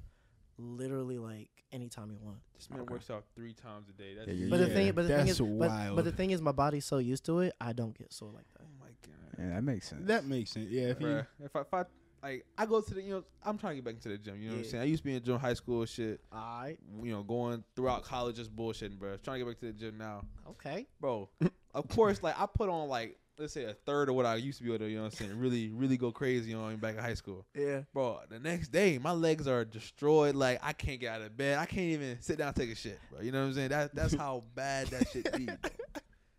Literally 0.58 1.18
like 1.18 1.48
anytime 1.72 2.12
you 2.12 2.18
want. 2.22 2.38
This 2.54 2.70
man 2.70 2.80
Okay. 2.82 2.92
works 2.92 3.10
out 3.10 3.24
three 3.34 3.52
times 3.52 3.88
a 3.88 3.92
day. 3.92 4.14
That's 4.14 4.28
Yeah, 4.28 4.34
yeah, 4.34 4.50
But 4.50 4.56
the 4.58 4.68
Yeah, 4.68 4.74
thing, 4.74 4.92
but 4.92 5.02
the 5.02 5.08
thing 5.08 5.26
that's 5.26 5.30
is, 5.30 5.38
but, 5.40 5.68
wild. 5.68 5.96
but 5.96 6.04
the 6.04 6.12
thing 6.12 6.30
is, 6.30 6.40
my 6.40 6.52
body's 6.52 6.84
so 6.84 6.98
used 6.98 7.24
to 7.26 7.40
it, 7.40 7.52
I 7.60 7.72
don't 7.72 7.96
get 7.96 8.12
sore 8.12 8.30
like 8.32 8.46
that. 8.54 8.62
Oh 8.62 8.70
my 8.80 8.86
god. 8.86 9.38
Yeah, 9.38 9.54
that 9.54 9.62
makes 9.64 9.88
sense. 9.88 10.06
that 10.06 10.24
makes 10.24 10.50
sense. 10.52 10.68
Yeah, 10.70 10.88
if 10.88 11.00
you 11.00 11.24
if 11.40 11.54
I, 11.54 11.60
if 11.60 11.74
I 11.74 11.84
like 12.22 12.44
I 12.56 12.66
go 12.66 12.80
to 12.80 12.94
the 12.94 13.02
you 13.02 13.10
know 13.12 13.24
I'm 13.42 13.58
trying 13.58 13.72
to 13.72 13.76
get 13.76 13.84
back 13.84 13.94
into 13.94 14.08
the 14.08 14.18
gym. 14.18 14.40
You 14.40 14.48
know 14.50 14.56
what 14.56 14.64
I'm 14.64 14.70
saying? 14.70 14.82
I 14.82 14.86
used 14.86 15.02
to 15.02 15.08
be 15.08 15.14
in 15.16 15.22
gym 15.22 15.38
high 15.38 15.54
school 15.54 15.84
shit. 15.86 16.20
Alright, 16.34 16.78
You 17.02 17.12
know, 17.12 17.22
going 17.22 17.64
throughout 17.76 18.04
college 18.04 18.36
just 18.36 18.54
bullshitting, 18.54 18.98
bro. 18.98 19.16
Trying 19.18 19.40
to 19.40 19.44
get 19.44 19.50
back 19.50 19.60
to 19.60 19.66
the 19.66 19.72
gym 19.72 19.98
now, 19.98 20.22
okay. 20.50 20.86
bro. 21.00 21.28
of 21.74 21.88
course, 21.88 22.22
like 22.22 22.38
I 22.38 22.46
put 22.46 22.68
on 22.68 22.88
like 22.88 23.18
let's 23.38 23.52
say 23.52 23.62
a 23.66 23.72
third 23.72 24.08
of 24.08 24.16
what 24.16 24.26
I 24.26 24.34
used 24.34 24.58
to 24.58 24.64
be 24.64 24.70
able 24.70 24.80
to. 24.84 24.90
You 24.90 24.96
know 24.96 25.04
what 25.04 25.12
I'm 25.12 25.26
saying? 25.28 25.38
Really, 25.38 25.68
really 25.70 25.96
go 25.96 26.10
crazy 26.10 26.54
on 26.54 26.76
back 26.78 26.96
in 26.96 27.00
high 27.00 27.14
school, 27.14 27.46
Yeah. 27.54 27.82
bro. 27.94 28.18
The 28.28 28.40
next 28.40 28.68
day, 28.72 28.98
my 28.98 29.12
legs 29.12 29.46
are 29.46 29.64
destroyed. 29.64 30.34
Like 30.34 30.58
I 30.62 30.72
can't 30.72 30.98
get 31.00 31.12
out 31.14 31.22
of 31.22 31.36
bed. 31.36 31.58
I 31.58 31.66
can't 31.66 31.80
even 31.86 32.16
sit 32.20 32.38
down 32.38 32.48
and 32.48 32.56
take 32.56 32.70
a 32.70 32.74
shit, 32.74 32.98
bro. 33.12 33.20
You 33.20 33.30
know 33.30 33.42
what 33.42 33.46
I'm 33.48 33.54
saying? 33.54 33.68
That 33.68 33.94
that's 33.94 34.14
how 34.14 34.42
bad 34.56 34.88
that 34.88 35.08
shit 35.08 35.32
be. 35.36 35.48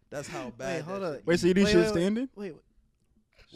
That's 0.10 0.28
how 0.28 0.50
bad. 0.58 0.78
Wait, 0.78 0.84
hold 0.84 1.02
that 1.04 1.06
up. 1.08 1.16
shit 1.18 1.28
wait, 1.28 1.40
so 1.40 1.48
you 1.48 1.54
do 1.54 1.64
Wait, 1.64 1.68
shit 1.70 1.76
wait, 1.78 1.84
wait. 1.84 1.92
standing? 1.92 2.30
Wait, 2.36 2.54
wait, 2.54 2.62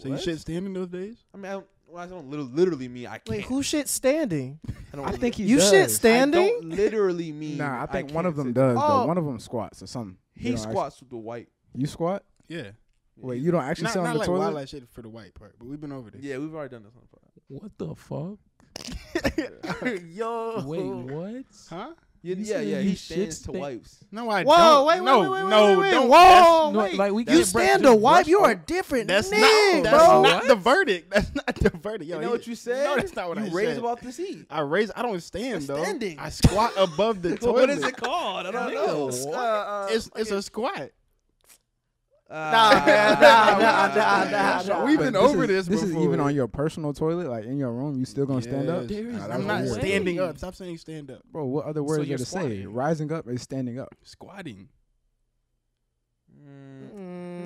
So 0.03 0.07
you 0.09 0.17
shit 0.19 0.39
standing 0.39 0.71
those 0.73 0.87
days? 0.87 1.17
I 1.33 1.37
mean, 1.37 1.45
I 1.47 1.51
don't, 1.53 1.65
well, 1.93 2.03
I 2.03 2.07
don't 2.07 2.27
literally, 2.27 2.51
literally 2.53 2.87
mean 2.87 3.05
I 3.07 3.19
can't. 3.19 3.29
wait. 3.29 3.45
Who 3.45 3.61
shit 3.61 3.87
standing? 3.87 4.59
I, 4.91 4.95
don't 4.97 5.07
I 5.07 5.11
think 5.11 5.35
he 5.35 5.43
You 5.43 5.57
does. 5.57 5.69
shit 5.69 5.83
I 5.85 5.87
standing? 5.87 6.47
don't 6.47 6.69
literally 6.69 7.31
mean. 7.31 7.57
Nah, 7.57 7.83
I 7.83 7.85
think 7.85 8.11
one 8.11 8.25
of 8.25 8.35
them 8.35 8.47
sit 8.47 8.55
does 8.55 8.75
down. 8.75 8.83
Oh. 8.83 8.99
though. 9.01 9.05
One 9.07 9.17
of 9.19 9.25
them 9.25 9.39
squats 9.39 9.83
or 9.83 9.87
something. 9.87 10.17
He 10.35 10.49
You 10.49 10.55
don't 10.55 10.63
squats 10.63 10.99
with 10.99 11.11
the 11.11 11.17
white. 11.17 11.49
You 11.75 11.85
squat? 11.85 12.23
Yeah. 12.47 12.71
Wait, 13.17 13.41
you 13.41 13.51
don't 13.51 13.63
actually 13.63 13.83
Not, 13.85 13.93
sit 13.93 13.99
on 13.99 14.05
not 14.05 14.13
the 14.13 14.19
like 14.19 14.25
toilet? 14.25 14.39
wildlife 14.39 14.69
shit 14.69 14.89
for 14.89 15.03
the 15.03 15.09
white 15.09 15.35
part, 15.35 15.53
but 15.59 15.67
we've 15.67 15.79
been 15.79 15.91
over 15.91 16.09
this. 16.09 16.21
Yeah, 16.23 16.39
we've 16.39 16.53
already 16.53 16.71
done 16.71 16.83
this 16.83 16.93
one. 16.95 17.05
What 17.47 17.77
the 17.77 17.95
fuck? 17.95 18.39
Yo. 20.11 20.63
Wait, 20.65 20.83
what? 20.83 21.45
Huh? 21.69 21.93
Yeah, 22.25 22.35
You 22.35 22.43
yeah, 22.45 22.59
yeah. 22.61 22.79
you 22.79 22.89
He 22.91 22.95
stands 22.95 23.39
to 23.39 23.43
sta- 23.51 23.51
wipes. 23.59 23.97
No, 24.09 24.29
I 24.29 24.45
Whoa, 24.45 24.55
don't. 24.57 24.87
wait, 24.87 24.99
wait, 25.01 25.05
no, 25.05 25.19
wait, 25.19 25.29
wait, 25.29 25.49
no, 25.49 25.65
wait, 25.67 25.77
wait, 25.77 25.91
don't. 25.91 26.09
Whoa, 26.09 26.71
No, 26.71 26.79
wait. 26.79 26.95
like 26.95 27.11
we 27.11 27.25
you 27.27 27.43
stand 27.43 27.81
brush- 27.81 27.91
to 27.93 27.99
wipe. 27.99 28.27
You 28.27 28.39
are 28.39 28.51
off. 28.53 28.65
different. 28.65 29.07
That's 29.09 29.29
nigga, 29.29 29.41
not. 29.41 29.83
That's 29.83 30.05
bro. 30.07 30.21
not 30.21 30.47
the 30.47 30.55
verdict. 30.55 31.11
That's 31.11 31.35
not 31.35 31.53
the 31.55 31.69
verdict. 31.71 32.09
Yo, 32.09 32.15
you 32.19 32.21
know 32.25 32.31
what 32.31 32.47
you 32.47 32.55
said? 32.55 32.85
No, 32.85 32.95
that's 32.95 33.13
not 33.13 33.27
what 33.27 33.39
you 33.39 33.45
I 33.45 33.49
raise 33.49 33.67
said. 33.67 33.77
him 33.79 33.85
off 33.85 33.99
the 33.99 34.11
seat. 34.13 34.45
I 34.49 34.61
raise. 34.61 34.89
I 34.95 35.01
don't 35.01 35.19
stand 35.21 35.55
That's 35.55 35.65
though. 35.67 35.83
standing. 35.83 36.17
I 36.17 36.29
squat 36.29 36.71
above 36.77 37.21
the 37.21 37.35
toilet. 37.37 37.53
what 37.59 37.69
is 37.69 37.83
it 37.83 37.97
called? 37.97 38.45
I 38.47 38.51
don't 38.51 38.73
know. 38.73 39.09
Uh, 39.33 39.37
uh, 39.37 39.87
It's 39.91 40.09
it's 40.15 40.31
a 40.31 40.41
squat. 40.41 40.91
Ah. 42.35 42.83
man, 42.87 43.19
nah, 43.21 43.59
nah, 43.59 43.95
nah, 43.95 44.23
nah, 44.31 44.61
nah. 44.63 44.85
We've 44.85 44.97
been 44.97 45.13
this 45.13 45.21
over 45.21 45.43
is, 45.43 45.49
this. 45.49 45.67
This 45.67 45.83
is 45.83 45.95
even 45.95 46.19
on 46.19 46.33
your 46.33 46.47
personal 46.47 46.91
toilet, 46.91 47.27
like 47.27 47.45
in 47.45 47.59
your 47.59 47.71
room. 47.71 47.99
You 47.99 48.05
still 48.05 48.25
gonna 48.25 48.41
stand 48.41 48.69
up? 48.69 48.89
Yes. 48.89 48.89
There 48.89 49.07
is 49.07 49.15
Nah, 49.17 49.33
I'm 49.35 49.45
not 49.45 49.61
weird. 49.63 49.79
standing 49.79 50.19
up. 50.19 50.37
Stop 50.39 50.55
saying 50.55 50.79
stand 50.79 51.11
up. 51.11 51.21
Bro, 51.31 51.45
what 51.45 51.65
other 51.65 51.83
words 51.83 52.07
you're 52.07 52.15
are 52.15 52.17
to 52.17 52.25
say? 52.25 52.65
Rising 52.65 53.11
up 53.11 53.27
is 53.27 53.43
standing 53.43 53.79
up. 53.79 53.93
Squatting. 54.01 54.69
Mm, 56.35 56.89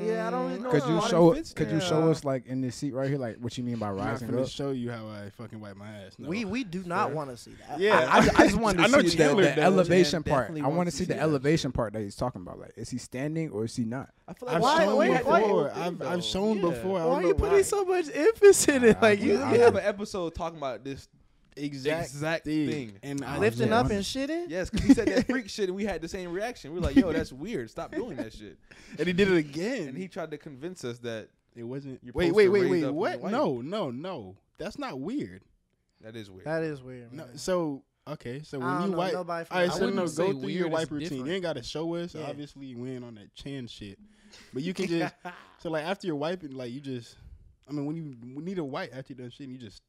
yeah, 0.06 0.28
I 0.28 0.32
don't 0.32 0.48
really 0.50 0.60
know. 0.62 0.70
Could 0.70 0.84
you 0.88 1.02
show? 1.10 1.34
fits 1.34 1.54
Could 1.54 1.72
you 1.72 1.80
show 1.82 2.10
us 2.12 2.24
like 2.24 2.46
in 2.48 2.62
this 2.62 2.76
seat 2.76 2.94
right 2.94 3.10
here, 3.10 3.18
like 3.18 3.38
what 3.38 3.58
you 3.58 3.64
mean 3.64 3.78
by 3.78 3.90
I'm 3.90 3.98
not 3.98 4.06
rising 4.06 4.30
gonna 4.30 4.44
up? 4.44 4.50
show 4.50 4.72
you 4.72 4.92
how 4.92 5.08
I 5.08 5.30
fucking 5.32 5.60
wipe 5.60 5.76
my 5.78 5.88
ass. 5.88 6.14
No. 6.18 6.30
We 6.30 6.46
we 6.46 6.64
do 6.64 6.84
not 6.86 7.12
want 7.12 7.30
to 7.30 7.38
see 7.38 7.52
that. 7.68 7.80
Yeah, 7.80 8.08
I, 8.10 8.18
I 8.18 8.22
just- 8.26 8.40
I 8.40 8.44
just 8.48 8.58
wanted 8.58 8.78
to 8.80 8.84
I 8.84 8.88
know 8.88 9.02
see 9.02 9.10
the, 9.10 9.16
Chandler 9.24 9.44
the 9.44 9.50
does. 9.50 9.64
elevation 9.64 10.24
Chan 10.24 10.32
part. 10.34 10.50
I 10.50 10.54
want 10.54 10.64
to 10.66 10.70
wants 10.78 10.96
see 10.98 11.06
the 11.06 11.20
elevation 11.20 11.72
part 11.72 11.94
that 11.94 12.02
he's 12.02 12.16
talking 12.16 12.42
about. 12.42 12.60
Like, 12.60 12.74
is 12.76 12.90
he 12.90 12.98
standing 12.98 13.50
or 13.52 13.66
is 13.66 13.76
he 13.76 13.86
not? 13.86 14.10
I 14.28 14.34
feel 14.34 14.48
like 14.48 14.56
I've 14.58 14.62
Why- 14.62 14.78
shown 14.86 14.98
wait, 14.98 15.10
wait, 15.10 15.18
before. 15.24 15.64
wait. 15.64 15.72
I've 15.76 16.02
I've 16.02 16.24
shown 16.24 16.56
Yeah. 16.58 16.62
before. 16.70 17.00
Why 17.00 17.06
are 17.16 17.22
you 17.24 17.34
putting 17.34 17.54
why. 17.56 17.62
so 17.64 17.86
much 17.86 18.06
emphasis 18.14 18.68
in 18.68 18.84
it? 18.84 19.02
Like 19.02 19.20
I- 19.20 19.24
you 19.24 19.38
I- 19.40 19.52
We 19.54 19.58
have 19.60 19.76
an 19.76 19.84
episode 19.86 20.36
talking 20.36 20.58
about 20.58 20.84
this 20.84 21.08
exact, 21.58 22.10
exact 22.10 22.46
thing. 22.46 22.70
thing. 22.70 22.94
And 23.04 23.24
oh, 23.24 23.28
I 23.28 23.38
lifting 23.38 23.74
up 23.74 23.90
and 23.90 24.04
shitting. 24.04 24.46
Yes, 24.50 24.70
because 24.70 24.86
he 24.86 24.94
said 24.94 25.08
that 25.08 25.28
freak 25.28 25.50
shit, 25.50 25.70
and 25.70 25.76
we 25.76 25.86
had 25.86 26.02
the 26.02 26.08
same 26.08 26.32
reaction. 26.32 26.72
We 26.74 26.80
are 26.80 26.82
like, 26.82 26.96
"Yo, 26.96 27.12
that's 27.12 27.34
weird. 27.34 27.70
Stop 27.70 27.94
doing 27.94 28.18
that 28.18 28.34
shit." 28.34 28.58
and 28.98 29.08
he 29.08 29.14
did 29.14 29.30
it 29.30 29.38
again. 29.38 29.90
And 29.90 29.98
he 29.98 30.08
tried 30.08 30.32
to 30.32 30.38
convince 30.38 30.84
us 30.84 31.00
that 31.00 31.30
it 31.56 31.64
wasn't. 31.64 32.00
You're 32.04 32.14
Wait, 32.14 32.32
wait, 32.32 32.50
wait, 32.50 32.70
wait. 32.70 32.92
What? 32.92 33.24
No, 33.24 33.62
no, 33.62 33.92
no. 33.92 34.36
That's 34.58 34.78
not 34.80 35.00
weird. 35.00 35.44
that 36.02 36.16
is 36.16 36.30
weird. 36.30 36.46
That 36.46 36.64
is 36.64 36.82
weird. 36.82 37.14
No, 37.14 37.26
so 37.36 37.84
okay, 38.08 38.42
so 38.44 38.62
I 38.62 38.66
when 38.66 38.74
don't 38.74 38.84
you 38.84 38.92
know 38.92 38.98
wipe, 38.98 39.14
nobody 39.14 39.46
from 39.46 39.56
all 39.58 39.64
right, 39.64 39.70
I 39.70 39.74
so 39.74 39.80
no, 39.82 39.86
wouldn't 39.88 40.10
say 40.10 40.26
go 40.32 40.40
through 40.40 40.50
your 40.50 40.64
weird, 40.64 40.74
wipe 40.74 40.92
routine. 40.92 41.10
different. 41.10 41.28
You 41.28 41.34
ain't 41.34 41.44
got 41.44 41.56
to 41.58 41.64
show 41.64 41.96
us. 41.96 42.16
Yeah. 42.16 42.26
Obviously, 42.28 42.66
you 42.68 42.78
win 42.78 43.04
on 43.04 43.16
that 43.16 43.34
chin 43.36 43.68
shit, 43.68 44.00
but 44.54 44.64
you 44.64 44.74
can 44.74 44.88
just 44.88 45.14
so 45.60 45.70
like 45.70 45.86
after 45.86 46.08
you're 46.08 46.16
wiping, 46.16 46.52
like 46.52 46.72
you 46.72 46.80
just, 46.80 47.16
I 47.68 47.72
mean, 47.72 47.86
when 47.86 47.96
you 47.96 48.16
need 48.42 48.58
a 48.60 48.64
wipe 48.64 48.96
after 48.96 49.14
you 49.14 49.20
done 49.20 49.30
shit, 49.32 49.48
you 49.48 49.58
just, 49.58 49.82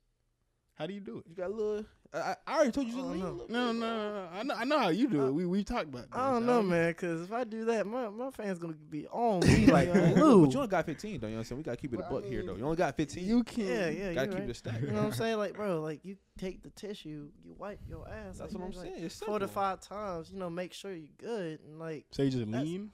how 0.79 0.87
do 0.87 0.95
you 0.95 1.01
do 1.01 1.19
it? 1.19 1.25
You 1.29 1.35
got 1.35 1.51
a 1.51 1.53
little. 1.53 1.85
I, 2.15 2.19
I- 2.19 2.37
I 2.47 2.55
already 2.55 2.71
told 2.71 2.87
you 2.87 2.93
to 2.95 2.99
I 3.01 3.03
don't 3.03 3.13
lean 3.13 3.21
a 3.21 3.25
know. 3.25 3.33
little 3.33 3.49
No, 3.51 3.73
no, 3.73 3.81
no, 3.81 4.13
no. 4.13 4.29
I 4.33 4.43
know, 4.45 4.55
I 4.55 4.65
know 4.65 4.79
how 4.79 4.89
you 4.89 5.09
do 5.09 5.27
it. 5.27 5.33
We 5.33 5.45
we 5.45 5.65
talked 5.65 5.89
about. 5.89 6.07
I 6.13 6.31
don't 6.31 6.47
know, 6.47 6.63
man. 6.63 6.91
Because 6.91 7.23
if 7.23 7.33
I 7.33 7.43
do 7.45 7.65
that, 7.67 7.87
my 7.87 8.09
my 8.09 8.31
fans 8.31 8.59
gonna 8.59 8.75
be 8.75 9.07
on 9.09 9.41
me 9.41 9.67
like 9.73 9.93
glue. 9.93 10.47
But 10.47 10.53
you 10.55 10.59
only 10.61 10.69
got 10.69 10.87
15, 10.87 11.21
though. 11.21 11.27
You 11.27 11.33
know 11.33 11.37
what 11.37 11.41
I'm 11.41 11.45
saying? 11.45 11.57
We 11.59 11.63
got 11.65 11.73
to 11.73 11.77
keep 11.77 11.93
it 11.93 11.97
a 11.97 11.99
Well, 11.99 12.09
I 12.09 12.13
buck 12.13 12.25
here, 12.25 12.43
though. 12.47 12.55
You 12.55 12.65
only 12.65 12.77
got 12.77 12.97
15. 12.97 13.27
You 13.27 13.43
can't. 13.43 13.69
Yeah, 13.69 13.89
yeah. 13.89 14.13
got 14.15 14.21
to 14.23 14.27
keep 14.29 14.39
right. 14.39 14.45
it 14.45 14.51
a 14.51 14.55
stack. 14.55 14.81
You 14.81 14.87
know 14.87 14.95
what 14.95 15.05
I'm 15.07 15.13
saying? 15.13 15.37
Like, 15.39 15.55
bro, 15.55 15.81
like 15.81 16.05
you 16.05 16.17
take 16.39 16.63
the 16.63 16.71
tissue, 16.71 17.29
you 17.45 17.55
wipe 17.59 17.81
your 17.89 18.09
ass. 18.09 18.39
That's 18.39 18.53
like, 18.55 18.63
what 18.63 18.69
I'm 18.69 18.73
like, 18.73 18.87
saying. 18.95 19.05
It's 19.05 19.19
Four 19.19 19.41
to 19.41 19.49
five 19.49 19.81
times. 19.81 20.31
You 20.31 20.39
know, 20.39 20.49
make 20.49 20.73
sure 20.73 20.93
you're 20.95 21.09
good 21.19 21.59
and 21.67 21.79
like. 21.79 22.07
So 22.13 22.23
you 22.23 22.31
just 22.31 22.47
lean. 22.47 22.93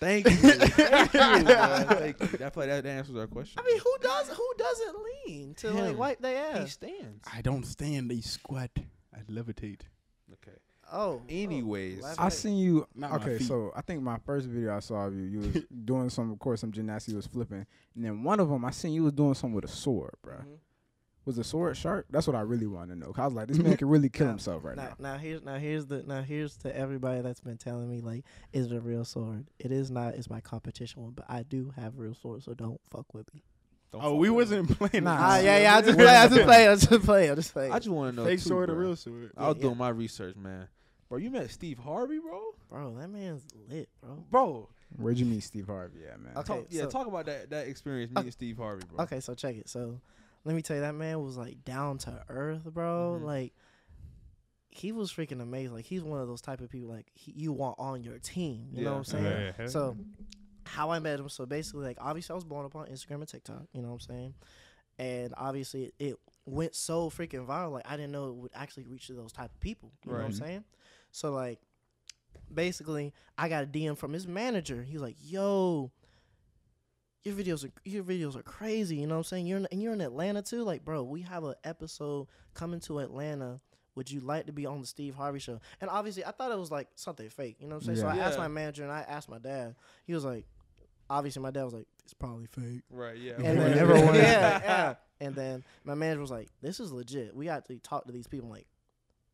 Thank 0.00 0.24
you. 0.30 0.30
Thank 0.32 1.12
you, 1.12 1.20
man. 1.20 1.44
Thank 1.88 2.20
you. 2.20 2.26
That, 2.38 2.52
play, 2.52 2.66
that 2.66 2.86
answers 2.86 3.16
our 3.16 3.26
question. 3.26 3.60
I 3.62 3.66
mean, 3.68 3.78
who 3.78 3.96
does 4.00 4.28
who 4.30 4.48
doesn't 4.56 4.96
lean 5.26 5.54
to 5.56 5.70
like 5.70 5.84
Him. 5.90 5.96
wipe 5.98 6.20
their 6.20 6.36
ass? 6.52 6.60
he 6.62 6.68
stands. 6.68 7.24
I 7.32 7.42
don't 7.42 7.64
stand. 7.64 8.10
They 8.10 8.20
squat. 8.20 8.70
I 9.14 9.18
levitate. 9.30 9.82
Okay. 10.32 10.56
Oh. 10.92 11.20
Anyways. 11.28 12.02
oh, 12.04 12.14
I 12.18 12.24
like- 12.24 12.32
seen 12.32 12.56
you. 12.58 12.86
Not 12.94 13.12
okay, 13.22 13.38
so 13.38 13.72
I 13.76 13.82
think 13.82 14.02
my 14.02 14.18
first 14.24 14.46
video 14.46 14.74
I 14.76 14.80
saw 14.80 15.06
of 15.06 15.14
you, 15.14 15.22
you 15.22 15.38
was 15.40 15.62
doing 15.84 16.08
some, 16.10 16.32
of 16.32 16.38
course, 16.38 16.60
some 16.62 16.72
gymnastics. 16.72 17.10
You 17.12 17.16
was 17.16 17.26
flipping, 17.26 17.66
and 17.94 18.04
then 18.04 18.22
one 18.24 18.40
of 18.40 18.48
them 18.48 18.64
I 18.64 18.70
seen 18.70 18.92
you 18.92 19.04
was 19.04 19.12
doing 19.12 19.34
something 19.34 19.54
with 19.54 19.64
a 19.66 19.68
sword, 19.68 20.14
bro. 20.22 20.36
Mhm. 20.36 20.58
Was 21.26 21.36
the 21.36 21.44
sword 21.44 21.76
sharp? 21.76 22.06
That's 22.10 22.26
what 22.26 22.34
I 22.34 22.40
really 22.40 22.66
want 22.66 22.88
to 22.90 22.96
know. 22.96 23.06
'Cause 23.12 23.18
I 23.18 23.24
was 23.26 23.34
like, 23.34 23.48
this 23.48 23.58
man 23.58 23.76
can 23.78 23.88
really 23.88 24.08
kill 24.08 24.26
Nah, 24.26 24.32
himself 24.32 24.64
right 24.64 24.76
now, 24.76 24.94
now. 24.98 25.12
now 25.12 25.18
here's 25.18 25.42
now 25.42 25.56
here's 25.56 25.86
the 25.86 26.02
now 26.02 26.22
here's 26.22 26.56
to 26.58 26.74
everybody 26.76 27.20
that's 27.20 27.40
been 27.40 27.58
telling 27.58 27.90
me 27.90 28.00
like, 28.00 28.24
is 28.52 28.66
it 28.66 28.74
a 28.74 28.80
real 28.80 29.04
sword? 29.04 29.46
It 29.58 29.70
is 29.70 29.90
not. 29.90 30.14
It's 30.14 30.30
my 30.30 30.40
competition 30.40 31.02
one, 31.02 31.12
but 31.12 31.26
I 31.28 31.42
do 31.42 31.72
have 31.76 31.98
real 31.98 32.14
sword, 32.14 32.42
so 32.42 32.54
don't 32.54 32.80
fuck 32.88 33.12
with 33.12 33.32
me. 33.34 33.42
Don't 33.92 34.02
Oh, 34.04 34.14
we 34.16 34.30
with 34.30 34.50
wasn't 34.50 34.70
playing. 34.78 35.04
Nah. 35.04 35.16
this. 35.16 35.24
Ah, 35.24 35.38
yeah, 35.40 35.58
yeah. 35.58 35.76
I 35.76 35.82
just 35.82 35.98
play. 35.98 36.16
I 36.16 36.28
just 36.28 36.42
play. 36.44 36.68
I 36.68 36.74
just 36.74 37.04
play. 37.04 37.30
I 37.30 37.34
just 37.34 37.52
play. 37.52 37.70
I 37.70 37.78
just 37.78 37.88
want 37.90 38.14
to 38.14 38.22
know. 38.22 38.26
Fake 38.26 38.40
too, 38.42 38.48
sword 38.48 38.70
or 38.70 38.74
real 38.76 38.96
sword. 38.96 39.32
I 39.36 39.48
was 39.48 39.56
Yeah, 39.58 39.62
doing 39.64 39.76
my 39.78 39.88
research, 39.90 40.36
man. 40.36 40.68
Bro, 41.08 41.18
you 41.18 41.30
met 41.30 41.50
Steve 41.50 41.78
Harvey, 41.80 42.18
bro? 42.18 42.40
bro, 42.70 42.94
that 42.98 43.08
man's 43.08 43.44
lit, 43.68 43.88
bro. 44.00 44.24
Bro. 44.30 44.68
Where'd 44.96 45.18
you 45.18 45.26
meet 45.26 45.40
Steve 45.42 45.66
Harvey? 45.66 46.00
Yeah, 46.04 46.16
man. 46.16 46.32
Okay, 46.36 46.46
Talk, 46.60 46.66
yeah, 46.70 46.82
so- 46.82 46.88
talk 46.90 47.06
about 47.08 47.26
that 47.26 47.50
that 47.50 47.66
experience 47.66 48.10
Okay. 48.12 48.20
meeting 48.20 48.32
Steve 48.32 48.56
Harvey, 48.58 48.84
bro. 48.88 49.02
Okay, 49.04 49.20
so 49.20 49.34
check 49.34 49.56
it. 49.56 49.68
So 49.68 50.00
let 50.44 50.54
me 50.54 50.62
tell 50.62 50.76
you, 50.76 50.82
that 50.82 50.94
man 50.94 51.22
was 51.22 51.36
like 51.36 51.64
down 51.64 51.98
to 51.98 52.24
earth, 52.28 52.64
bro. 52.64 53.18
Mhm. 53.20 53.24
Like 53.24 53.52
he 54.70 54.92
was 54.92 55.12
freaking 55.12 55.42
amazing. 55.42 55.74
Like 55.74 55.84
he's 55.84 56.02
one 56.02 56.20
of 56.20 56.28
those 56.28 56.40
type 56.40 56.60
of 56.60 56.70
people 56.70 56.88
like 56.88 57.06
he, 57.12 57.32
you 57.32 57.52
want 57.52 57.76
on 57.78 58.02
your 58.02 58.18
team. 58.18 58.68
You 58.72 58.84
know 58.84 58.92
what 58.92 58.98
I'm 58.98 59.04
saying? 59.04 59.68
So 59.68 59.96
how 60.64 60.90
I 60.90 61.00
met 61.00 61.18
him, 61.18 61.28
so 61.28 61.44
basically 61.46 61.84
like 61.84 61.98
obviously 62.00 62.32
I 62.32 62.36
was 62.36 62.44
blown 62.44 62.64
up 62.64 62.76
on 62.76 62.86
Instagram 62.86 63.16
and 63.16 63.28
TikTok, 63.28 63.62
you 63.72 63.82
know 63.82 63.88
what 63.88 63.94
I'm 63.94 64.00
saying? 64.00 64.34
And 64.98 65.34
obviously 65.36 65.84
it, 65.86 65.94
it 65.98 66.16
went 66.46 66.74
so 66.74 67.10
freaking 67.10 67.46
viral, 67.46 67.72
like 67.72 67.86
I 67.90 67.96
didn't 67.96 68.12
know 68.12 68.28
it 68.28 68.34
would 68.36 68.52
actually 68.54 68.84
reach 68.86 69.08
to 69.08 69.14
those 69.14 69.32
type 69.32 69.50
of 69.52 69.60
people. 69.60 69.90
You 70.04 70.12
know 70.12 70.18
what 70.18 70.26
I'm 70.26 70.32
saying? 70.32 70.64
So 71.10 71.32
like 71.32 71.58
basically 72.52 73.12
I 73.36 73.48
got 73.48 73.64
a 73.64 73.66
DM 73.66 73.96
from 73.98 74.12
his 74.12 74.26
manager. 74.28 74.82
He's 74.82 75.00
like, 75.00 75.16
yo, 75.20 75.90
your 77.22 77.34
videos 77.34 77.64
are 77.64 77.70
your 77.84 78.02
videos 78.04 78.36
are 78.36 78.42
crazy, 78.42 78.96
you 78.96 79.06
know 79.06 79.14
what 79.14 79.18
I'm 79.18 79.24
saying? 79.24 79.46
You're 79.46 79.58
in, 79.58 79.68
and 79.70 79.82
you're 79.82 79.92
in 79.92 80.00
Atlanta 80.00 80.42
too? 80.42 80.62
Like, 80.64 80.84
bro, 80.84 81.02
we 81.02 81.22
have 81.22 81.44
an 81.44 81.54
episode 81.64 82.28
coming 82.54 82.80
to 82.80 82.98
Atlanta. 83.00 83.60
Would 83.96 84.10
you 84.10 84.20
like 84.20 84.46
to 84.46 84.52
be 84.52 84.66
on 84.66 84.80
the 84.80 84.86
Steve 84.86 85.14
Harvey 85.16 85.40
show? 85.40 85.60
And 85.80 85.90
obviously 85.90 86.24
I 86.24 86.30
thought 86.30 86.52
it 86.52 86.58
was 86.58 86.70
like 86.70 86.88
something 86.94 87.28
fake, 87.28 87.56
you 87.60 87.66
know 87.68 87.74
what 87.76 87.82
I'm 87.86 87.94
saying? 87.96 87.98
So 87.98 88.06
I 88.06 88.16
Yeah. 88.16 88.28
asked 88.28 88.38
my 88.38 88.48
manager 88.48 88.82
and 88.84 88.92
I 88.92 89.00
asked 89.00 89.28
my 89.28 89.38
dad. 89.38 89.74
He 90.06 90.14
was 90.14 90.24
like, 90.24 90.46
obviously 91.10 91.42
my 91.42 91.50
dad 91.50 91.64
was 91.64 91.74
like, 91.74 91.86
it's 92.04 92.14
probably 92.14 92.46
fake. 92.46 92.82
Right, 92.88 93.16
yeah. 93.18 93.34
And 93.36 93.58
then 93.60 93.76
Everyone- 93.78 94.14
yeah, 94.14 94.60
yeah. 94.62 94.94
And 95.20 95.34
then 95.34 95.64
my 95.84 95.94
manager 95.94 96.20
was 96.20 96.30
like, 96.30 96.48
this 96.62 96.80
is 96.80 96.92
legit. 96.92 97.34
We 97.36 97.44
got 97.46 97.66
to 97.66 97.78
talk 97.80 98.06
to 98.06 98.12
these 98.12 98.26
people. 98.26 98.46
I'm 98.46 98.52
like, 98.52 98.66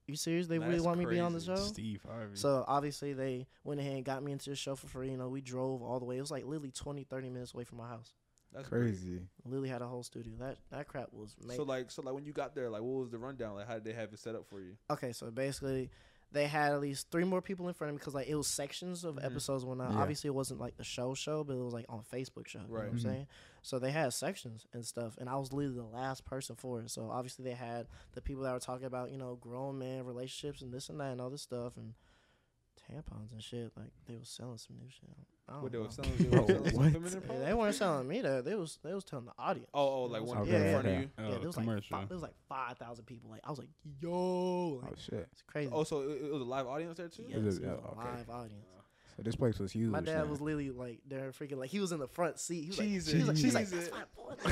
you 0.07 0.17
serious? 0.17 0.47
They 0.47 0.59
really 0.59 0.73
That's 0.73 0.85
want 0.85 0.99
me 0.99 1.05
to 1.05 1.11
be 1.11 1.21
on 1.21 1.33
the 1.33 1.41
show? 1.41 1.57
Steve 1.57 2.03
Harvey. 2.09 2.37
So 2.37 2.65
obviously 2.67 3.13
they 3.13 3.47
went 3.65 3.81
ahead 3.81 3.95
and 3.97 4.05
got 4.05 4.23
me 4.23 4.33
into 4.33 4.51
the 4.51 4.57
show 4.57 4.77
for 4.77 4.87
free. 4.87 5.11
You 5.11 5.17
know, 5.17 5.29
we 5.29 5.41
drove 5.41 5.83
all 5.83 5.99
the 5.99 6.05
way. 6.05 6.17
It 6.17 6.21
was 6.21 6.31
like 6.31 6.45
literally 6.45 6.71
20, 6.71 7.05
30 7.05 7.31
minutes 7.31 7.55
away 7.55 7.65
from 7.65 7.79
my 7.79 7.89
house. 7.89 8.13
That's 8.53 8.69
great. 8.69 8.83
Crazy. 8.83 9.21
Literally 9.45 9.69
had 9.69 9.83
a 9.83 9.87
whole 9.87 10.03
studio. 10.03 10.33
That 10.39 10.59
that 10.71 10.89
crap 10.89 11.09
was 11.13 11.35
made. 11.47 11.57
So 11.57 11.65
like, 11.65 11.91
so 11.91 12.03
like 12.03 12.15
when 12.15 12.25
you 12.25 12.33
got 12.33 12.55
there, 12.55 12.71
like, 12.71 12.83
what 12.83 13.01
was 13.01 13.11
the 13.11 13.19
rundown? 13.19 13.57
Like, 13.57 13.67
how 13.67 13.75
did 13.75 13.85
they 13.85 13.93
have 13.93 14.13
it 14.13 14.19
set 14.19 14.35
up 14.35 14.47
for 14.47 14.61
you? 14.61 14.77
okay, 14.91 15.13
so 15.13 15.31
basically, 15.31 15.91
they 16.33 16.47
had 16.47 16.73
at 16.73 16.81
least 16.81 17.11
three 17.11 17.25
more 17.25 17.41
people 17.41 17.69
in 17.69 17.75
front 17.75 17.91
of 17.91 17.95
me 17.95 17.99
because 17.99 18.15
like 18.15 18.27
it 18.29 18.35
was 18.35 18.47
sections 18.49 19.05
of 19.05 19.15
Mhm. 19.17 19.25
episodes. 19.25 19.65
When 19.65 19.81
I, 19.81 19.91
Yeah. 19.93 20.01
obviously 20.01 20.29
it 20.29 20.35
wasn't 20.35 20.61
like 20.61 20.77
the 20.77 20.85
show 20.85 21.15
show, 21.15 21.45
but 21.45 21.55
it 21.57 21.63
was 21.63 21.73
like 21.73 21.87
on 21.89 22.03
Facebook 22.03 22.47
show. 22.49 22.61
You 22.61 22.67
know 22.69 22.75
Right. 22.75 22.85
what 22.85 22.93
I'm 22.93 22.99
Mhm. 22.99 23.03
saying? 23.03 23.27
So 23.63 23.79
they 23.79 23.93
had 23.93 24.13
sections 24.13 24.67
and 24.73 24.85
stuff, 24.85 25.17
and 25.19 25.29
I 25.29 25.37
was 25.37 25.53
literally 25.53 25.77
the 25.79 25.85
last 25.85 26.25
person 26.25 26.57
for 26.57 26.81
it. 26.81 26.91
So 26.91 27.11
obviously 27.11 27.45
they 27.45 27.55
had 27.55 27.87
the 28.13 28.21
people 28.23 28.43
that 28.43 28.53
were 28.53 28.61
talking 28.61 28.87
about 28.87 29.11
you 29.11 29.19
know 29.19 29.37
grown 29.37 29.79
man 29.79 30.05
relationships 30.05 30.63
and 30.63 30.73
this 30.73 30.89
and 30.89 31.01
that 31.01 31.13
and 31.13 31.21
all 31.21 31.31
this 31.31 31.43
stuff 31.43 31.77
and 31.77 31.95
tampons 32.91 33.33
and 33.33 33.43
shit. 33.43 33.73
Like 33.77 33.91
they 34.07 34.17
was 34.17 34.29
selling 34.29 34.59
some 34.59 34.77
new 34.79 34.89
shit. 34.91 35.11
I 35.49 35.53
don't 35.53 35.63
What 35.63 35.73
they 35.73 35.79
know. 35.79 35.85
were 35.85 35.91
selling? 35.91 36.13
They 36.19 36.29
were 36.29 36.39
oh, 36.43 36.47
selling 36.47 36.65
some 36.71 36.75
What? 36.83 36.93
feminine 36.93 37.13
Yeah, 37.13 37.21
products? 37.27 37.45
they 37.47 37.55
weren't 37.55 37.75
selling 37.75 38.09
me 38.09 38.21
that. 38.23 38.45
They 38.45 38.55
was 38.55 38.79
they 38.83 38.95
was 38.95 39.05
telling 39.05 39.25
the 39.27 39.33
audience. 39.39 39.69
Oh, 39.75 39.89
oh, 39.89 40.03
like 40.05 40.23
one 40.23 40.39
Okay, 40.39 40.55
in 40.57 40.63
yeah, 40.63 40.73
front 40.73 40.87
okay. 40.87 40.95
of 40.97 41.03
you. 41.03 41.11
Oh, 41.19 41.23
yeah, 41.23 41.31
there 41.39 41.47
was 41.47 41.57
like 41.57 41.67
oh, 41.67 41.69
commercial. 41.69 41.97
five, 41.99 42.09
there 42.09 42.17
was 42.17 42.23
like 42.23 42.35
five 42.49 42.79
thousand 42.79 43.05
people. 43.07 43.31
Like 43.31 43.41
I 43.45 43.51
was 43.51 43.59
like, 43.59 43.69
yo, 44.01 44.81
like, 44.83 44.93
Oh 44.93 44.95
shit. 44.99 45.29
it's 45.33 45.43
crazy. 45.43 45.71
Oh, 45.73 45.85
so 45.85 46.01
it, 46.03 46.23
it 46.27 46.33
was 46.33 46.43
a 46.43 46.45
live 46.45 46.67
audience 46.67 46.97
there 46.97 47.09
too. 47.09 47.25
yes, 47.29 47.39
Is 47.39 47.59
it 47.59 47.65
it- 47.65 47.69
was 47.71 47.79
yeah, 47.83 47.89
a 47.89 48.01
okay. 48.01 48.17
live 48.19 48.31
audience. 48.31 48.67
So 49.17 49.23
this 49.23 49.35
place 49.37 49.59
was 49.59 49.73
huge. 49.73 49.91
My 49.91 50.01
dad 50.03 50.17
man. 50.21 50.31
was 50.31 50.41
literally 50.43 50.71
like 50.71 51.01
there, 51.09 51.33
freaking 51.33 51.57
like 51.57 51.71
he 51.71 51.81
was 51.81 51.91
in 51.91 52.01
the 52.01 52.07
front 52.09 52.39
seat. 52.39 52.63
He 52.63 52.69
was 52.69 52.77
Cheese 52.77 53.27
like, 53.27 53.37
he 53.37 53.47
was 53.47 53.55
like, 53.55 53.65
it, 53.65 53.73
like, 53.73 53.81
that's 53.81 53.91
my 53.91 54.05
boy. 54.15 54.35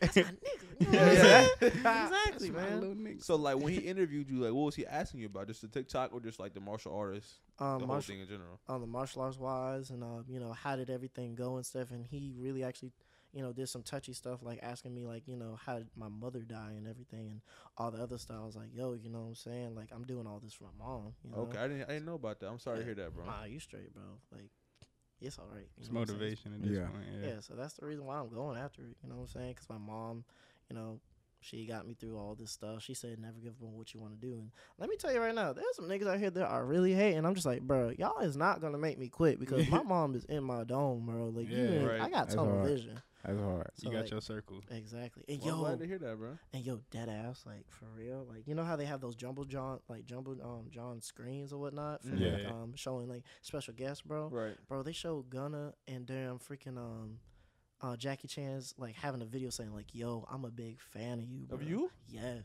That's 0.00 0.16
my 0.16 0.22
nigga. 0.22 0.80
You 0.80 0.86
know 0.92 0.98
what 1.06 1.12
Yeah. 1.14 1.22
saying? 1.22 1.48
exactly, 1.72 2.50
man. 2.50 3.16
So 3.20 3.34
like 3.36 3.56
when 3.58 3.72
he 3.72 3.80
interviewed 3.80 4.30
you, 4.30 4.36
like 4.44 4.52
what 4.52 4.66
was 4.66 4.74
he 4.76 4.86
asking 4.86 5.20
you 5.20 5.26
about? 5.26 5.48
Just 5.48 5.62
the 5.62 5.68
TikTok 5.68 6.12
or 6.12 6.20
just 6.20 6.38
like 6.38 6.54
the 6.54 6.60
martial 6.60 6.94
artists, 6.96 7.34
Um, 7.58 7.80
the 7.80 7.86
whole 7.86 8.00
thing 8.00 8.20
in 8.20 8.28
general? 8.28 8.60
on 8.68 8.80
the 8.80 8.86
martial 8.86 9.22
arts 9.22 9.38
wise, 9.38 9.90
and 9.90 10.04
uh, 10.04 10.22
you 10.28 10.38
know, 10.38 10.52
how 10.52 10.76
did 10.76 10.88
everything 10.90 11.34
go 11.34 11.56
and 11.56 11.66
stuff. 11.66 11.90
And 11.90 12.06
he 12.06 12.32
really 12.38 12.62
actually, 12.62 12.92
you 13.36 13.42
know, 13.42 13.52
did 13.52 13.68
some 13.68 13.82
touchy 13.82 14.14
stuff, 14.14 14.40
like 14.42 14.58
asking 14.62 14.94
me, 14.94 15.04
like, 15.04 15.28
you 15.28 15.36
know, 15.36 15.58
how 15.62 15.76
did 15.76 15.88
my 15.94 16.08
mother 16.08 16.40
die 16.40 16.72
and 16.74 16.88
everything, 16.88 17.28
and 17.28 17.42
all 17.76 17.90
the 17.90 18.02
other 18.02 18.16
stuff. 18.16 18.38
I 18.40 18.46
was 18.46 18.56
like, 18.56 18.70
yo, 18.72 18.94
you 18.94 19.10
know 19.10 19.20
what 19.20 19.28
I'm 19.28 19.34
saying? 19.34 19.74
Like, 19.74 19.90
I'm 19.92 20.04
doing 20.04 20.26
all 20.26 20.40
this 20.42 20.54
for 20.54 20.64
my 20.64 20.86
mom. 20.86 21.12
You 21.22 21.32
know? 21.32 21.42
Okay, 21.42 21.58
I 21.58 21.68
didn't 21.68 21.82
I 21.82 21.92
didn't 21.92 22.06
know 22.06 22.14
about 22.14 22.40
that. 22.40 22.48
I'm 22.48 22.58
sorry 22.58 22.78
to 22.78 22.84
hear 22.86 22.94
that, 22.94 23.14
bro. 23.14 23.26
Nah, 23.26 23.44
you 23.44 23.60
straight, 23.60 23.92
bro. 23.92 24.04
Like, 24.32 24.48
it's 25.20 25.38
all 25.38 25.48
right. 25.52 25.68
It's 25.78 25.90
know 25.90 26.00
what 26.00 26.00
I'm 26.00 26.06
saying? 26.06 26.18
motivation 26.18 26.54
at 26.54 26.62
this 26.62 26.78
Yeah. 26.78 26.86
point. 26.86 27.04
Yeah. 27.20 27.28
Yeah. 27.28 27.40
so 27.40 27.52
that's 27.52 27.74
the 27.74 27.84
reason 27.84 28.06
why 28.06 28.16
I'm 28.20 28.30
going 28.30 28.56
after 28.56 28.80
it. 28.80 28.96
You 29.02 29.10
know 29.10 29.16
what 29.16 29.22
I'm 29.22 29.28
saying? 29.28 29.50
Because 29.52 29.68
my 29.68 29.76
mom, 29.76 30.24
you 30.70 30.76
know, 30.76 30.98
she 31.40 31.66
got 31.66 31.86
me 31.86 31.94
through 31.94 32.16
all 32.18 32.34
this 32.34 32.50
stuff. 32.50 32.82
She 32.82 32.94
said, 32.94 33.18
never 33.18 33.38
give 33.40 33.52
up 33.52 33.62
on 33.68 33.74
what 33.76 33.94
you 33.94 34.00
want 34.00 34.18
to 34.20 34.26
do. 34.26 34.34
And 34.34 34.50
let 34.78 34.88
me 34.88 34.96
tell 34.96 35.12
you 35.12 35.20
right 35.20 35.34
now, 35.34 35.52
there's 35.52 35.76
some 35.76 35.86
niggas 35.86 36.06
out 36.08 36.18
here 36.18 36.30
that 36.30 36.46
are 36.46 36.64
really 36.64 36.92
hating. 36.92 37.24
I'm 37.24 37.34
just 37.34 37.46
like, 37.46 37.62
bro, 37.62 37.92
y'all 37.98 38.18
is 38.20 38.36
not 38.36 38.60
going 38.60 38.72
to 38.72 38.78
make 38.78 38.98
me 38.98 39.08
quit 39.08 39.38
because 39.38 39.68
my 39.68 39.82
mom 39.84 40.14
is 40.14 40.24
in 40.24 40.42
my 40.44 40.64
dome, 40.64 41.06
bro. 41.06 41.28
Like, 41.28 41.48
Yeah, 41.48 41.58
ain't- 41.58 41.88
right. 41.88 42.00
I 42.00 42.10
got 42.10 42.26
That's 42.26 42.34
tunnel 42.34 42.56
hard. 42.56 42.68
vision. 42.68 43.00
That's 43.24 43.40
hard. 43.40 43.70
So, 43.74 43.88
you 43.88 43.92
got 43.94 44.02
like, 44.02 44.10
your 44.12 44.20
circle. 44.20 44.60
Exactly. 44.70 45.24
And 45.28 45.40
Well, 45.42 45.48
I'm 45.52 45.58
yo, 45.58 45.64
glad 45.64 45.78
to 45.80 45.86
hear 45.86 45.98
that, 45.98 46.16
bro. 46.16 46.38
and 46.52 46.64
yo, 46.64 46.80
dead 46.92 47.08
ass, 47.08 47.42
like 47.44 47.64
for 47.70 47.86
real, 47.96 48.24
like 48.28 48.46
you 48.46 48.54
know 48.54 48.62
how 48.62 48.76
they 48.76 48.84
have 48.84 49.00
those 49.00 49.16
jumbo 49.16 49.44
John, 49.44 49.80
like 49.88 50.04
jumbo 50.06 50.32
um 50.44 50.66
John 50.70 51.00
screens 51.00 51.52
or 51.52 51.58
whatnot, 51.58 52.02
for 52.04 52.14
Yeah. 52.14 52.32
like, 52.34 52.46
um 52.52 52.72
showing 52.76 53.08
like 53.08 53.24
special 53.42 53.74
guests, 53.74 54.02
bro 54.02 54.28
Right. 54.28 54.54
bro, 54.68 54.84
they 54.84 54.92
showed 54.92 55.28
Gunna 55.28 55.72
and 55.88 56.06
damn 56.06 56.38
freaking 56.38 56.76
um 56.78 57.18
uh 57.82 57.96
Jackie 57.96 58.28
Chan's 58.28 58.74
like 58.78 58.94
having 58.94 59.22
a 59.22 59.26
video 59.26 59.50
saying 59.50 59.72
like, 59.74 59.94
"Yo, 59.94 60.26
I'm 60.30 60.44
a 60.44 60.50
big 60.50 60.80
fan 60.80 61.18
of 61.18 61.28
you." 61.30 61.46
Bro. 61.46 61.58
Of 61.58 61.62
you? 61.68 61.90
Yes. 62.08 62.42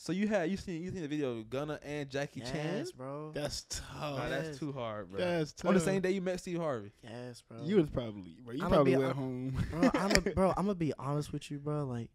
So 0.00 0.12
you 0.12 0.28
had 0.28 0.48
you 0.50 0.56
seen 0.56 0.80
you 0.82 0.90
seen 0.92 1.02
the 1.02 1.08
video 1.08 1.38
of 1.38 1.50
Gunna 1.50 1.80
and 1.82 2.08
Jackie 2.08 2.40
Chan? 2.40 2.76
Yes, 2.76 2.92
bro. 2.92 3.32
That's 3.34 3.62
tough. 3.68 4.18
Nah, 4.18 4.28
that's 4.28 4.48
Yes. 4.50 4.58
too 4.58 4.70
hard, 4.72 5.10
bro. 5.10 5.18
That's 5.18 5.52
tough. 5.52 5.68
On 5.70 5.74
the 5.74 5.80
same 5.80 6.00
day 6.00 6.12
you 6.12 6.20
met 6.20 6.38
Steve 6.38 6.58
Harvey. 6.58 6.92
yes, 7.02 7.42
bro. 7.48 7.58
You 7.64 7.76
was 7.78 7.90
probably, 7.90 8.36
bro. 8.44 8.54
You 8.54 8.60
I'ma 8.64 8.74
probably 8.76 8.92
be 8.92 8.96
went 8.98 9.10
a- 9.10 9.14
home. 9.14 9.66
bro, 9.72 9.90
I'm 9.94 10.10
a, 10.12 10.20
bro, 10.20 10.48
I'm 10.50 10.66
gonna 10.66 10.74
be 10.76 10.92
honest 11.00 11.32
with 11.32 11.50
you, 11.50 11.58
bro. 11.58 11.84
Like 11.84 12.10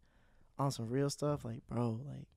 on 0.57 0.72
some 0.72 0.89
real 0.89 1.10
stuff, 1.10 1.43
like 1.43 1.62
bro, 1.67 2.00
like 2.07 2.27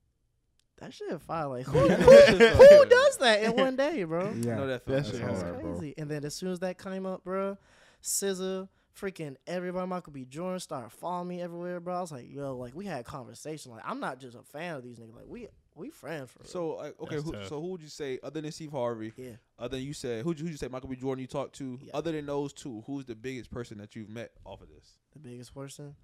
that 0.79 0.93
shit 0.93 1.21
fire. 1.21 1.47
Like 1.47 1.65
who, 1.65 1.79
who, 1.79 1.87
who 2.47 2.85
does 2.85 3.17
that 3.19 3.43
in 3.43 3.55
one 3.55 3.75
day, 3.77 4.03
bro? 4.03 4.33
Yeah. 4.35 4.55
know 4.55 4.67
that 4.67 4.85
That 4.85 5.05
feeling. 5.05 5.19
shit 5.19 5.27
That's 5.27 5.41
hard, 5.43 5.61
bro. 5.61 5.71
crazy. 5.77 5.93
And 5.97 6.11
then 6.11 6.25
as 6.25 6.35
soon 6.35 6.51
as 6.51 6.59
that 6.59 6.77
came 6.77 7.05
up, 7.05 7.23
bro, 7.23 7.57
Scissor, 8.01 8.67
freaking 8.99 9.35
everybody, 9.45 9.87
Michael 9.87 10.13
B. 10.13 10.25
Jordan 10.25 10.59
started 10.59 10.91
following 10.91 11.27
me 11.27 11.41
everywhere, 11.41 11.79
bro. 11.79 11.95
I 11.95 12.01
was 12.01 12.11
like, 12.11 12.25
yo, 12.29 12.55
like 12.55 12.75
we 12.75 12.85
had 12.85 13.05
conversation. 13.05 13.71
Like 13.71 13.83
I'm 13.85 13.99
not 13.99 14.19
just 14.19 14.35
a 14.35 14.43
fan 14.43 14.75
of 14.75 14.83
these 14.83 14.97
niggas. 14.99 15.15
Like 15.15 15.27
we 15.27 15.47
we 15.75 15.89
friends 15.89 16.31
for 16.31 16.39
real. 16.39 16.49
So 16.49 16.67
like, 16.77 16.99
okay, 17.01 17.15
who, 17.17 17.33
so 17.47 17.61
who 17.61 17.67
would 17.67 17.81
you 17.81 17.89
say 17.89 18.19
other 18.23 18.41
than 18.41 18.51
Steve 18.51 18.71
Harvey? 18.71 19.13
yeah, 19.15 19.31
Other 19.59 19.77
than 19.77 19.85
you 19.85 19.93
said 19.93 20.23
who 20.23 20.33
who 20.33 20.45
you 20.47 20.57
say 20.57 20.67
Michael 20.67 20.89
B. 20.89 20.95
Jordan 20.95 21.21
you 21.21 21.27
talked 21.27 21.55
to? 21.57 21.77
Yeah. 21.81 21.91
Other 21.93 22.11
than 22.11 22.25
those 22.25 22.53
two, 22.53 22.83
who's 22.87 23.05
the 23.05 23.15
biggest 23.15 23.51
person 23.51 23.77
that 23.77 23.95
you've 23.95 24.09
met 24.09 24.31
off 24.45 24.61
of 24.61 24.69
this? 24.69 24.97
the 25.13 25.19
biggest 25.19 25.53
person. 25.53 25.95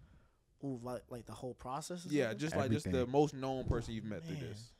Ooh, 0.64 0.80
like 0.82 1.02
like 1.10 1.26
the 1.26 1.34
whole 1.34 1.54
process. 1.56 2.06
Yeah, 2.10 2.26
something? 2.30 2.40
just 2.40 2.56
like 2.56 2.72
just 2.72 2.92
the 2.92 3.06
most 3.08 3.34
known 3.34 3.66
person 3.66 3.94
you've 3.96 4.06
met 4.06 4.24
through 4.26 4.38
this. 4.38 4.72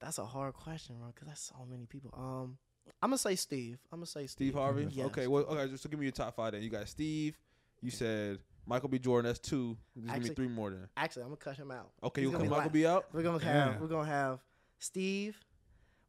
that's 0.00 0.18
a 0.18 0.24
hard 0.24 0.54
question, 0.54 0.96
bro, 0.98 1.08
because 1.08 1.26
that's 1.26 1.40
so 1.40 1.66
many 1.68 1.86
people. 1.86 2.10
Um, 2.16 2.58
I'm 3.02 3.10
gonna 3.10 3.18
say 3.18 3.36
Steve. 3.36 3.78
I'm 3.92 3.98
gonna 3.98 4.06
say 4.06 4.26
Steve. 4.26 4.48
Steve 4.50 4.54
Harvey. 4.54 4.88
Yes. 4.90 5.06
Okay, 5.06 5.26
well, 5.26 5.44
okay, 5.44 5.70
just 5.70 5.82
so 5.82 5.88
give 5.88 5.98
me 5.98 6.06
your 6.06 6.12
top 6.12 6.34
five 6.34 6.52
then. 6.52 6.62
You 6.62 6.70
got 6.70 6.88
Steve. 6.88 7.36
You 7.82 7.90
said 7.90 8.38
Michael 8.66 8.88
B. 8.88 8.98
Jordan. 8.98 9.28
That's 9.28 9.38
two. 9.38 9.76
Just 10.00 10.14
give 10.14 10.22
me 10.22 10.34
three 10.34 10.48
more 10.48 10.70
then. 10.70 10.88
Actually, 10.96 11.22
I'm 11.24 11.28
gonna 11.28 11.36
cut 11.36 11.56
him 11.56 11.70
out. 11.70 11.90
Okay, 12.02 12.22
He's 12.22 12.28
you 12.28 12.32
gonna 12.32 12.44
cut 12.44 12.50
Michael 12.50 12.64
last. 12.64 12.72
B. 12.72 12.86
out. 12.86 13.06
We're 13.12 13.22
gonna 13.22 13.44
have 13.44 13.72
Damn. 13.72 13.80
we're 13.80 13.88
gonna 13.88 14.08
have 14.08 14.40
Steve, 14.78 15.36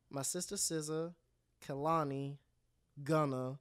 my 0.09 0.21
sister 0.21 0.55
Scissor, 0.57 1.13
Kalani, 1.67 2.37
Gunna, 3.03 3.59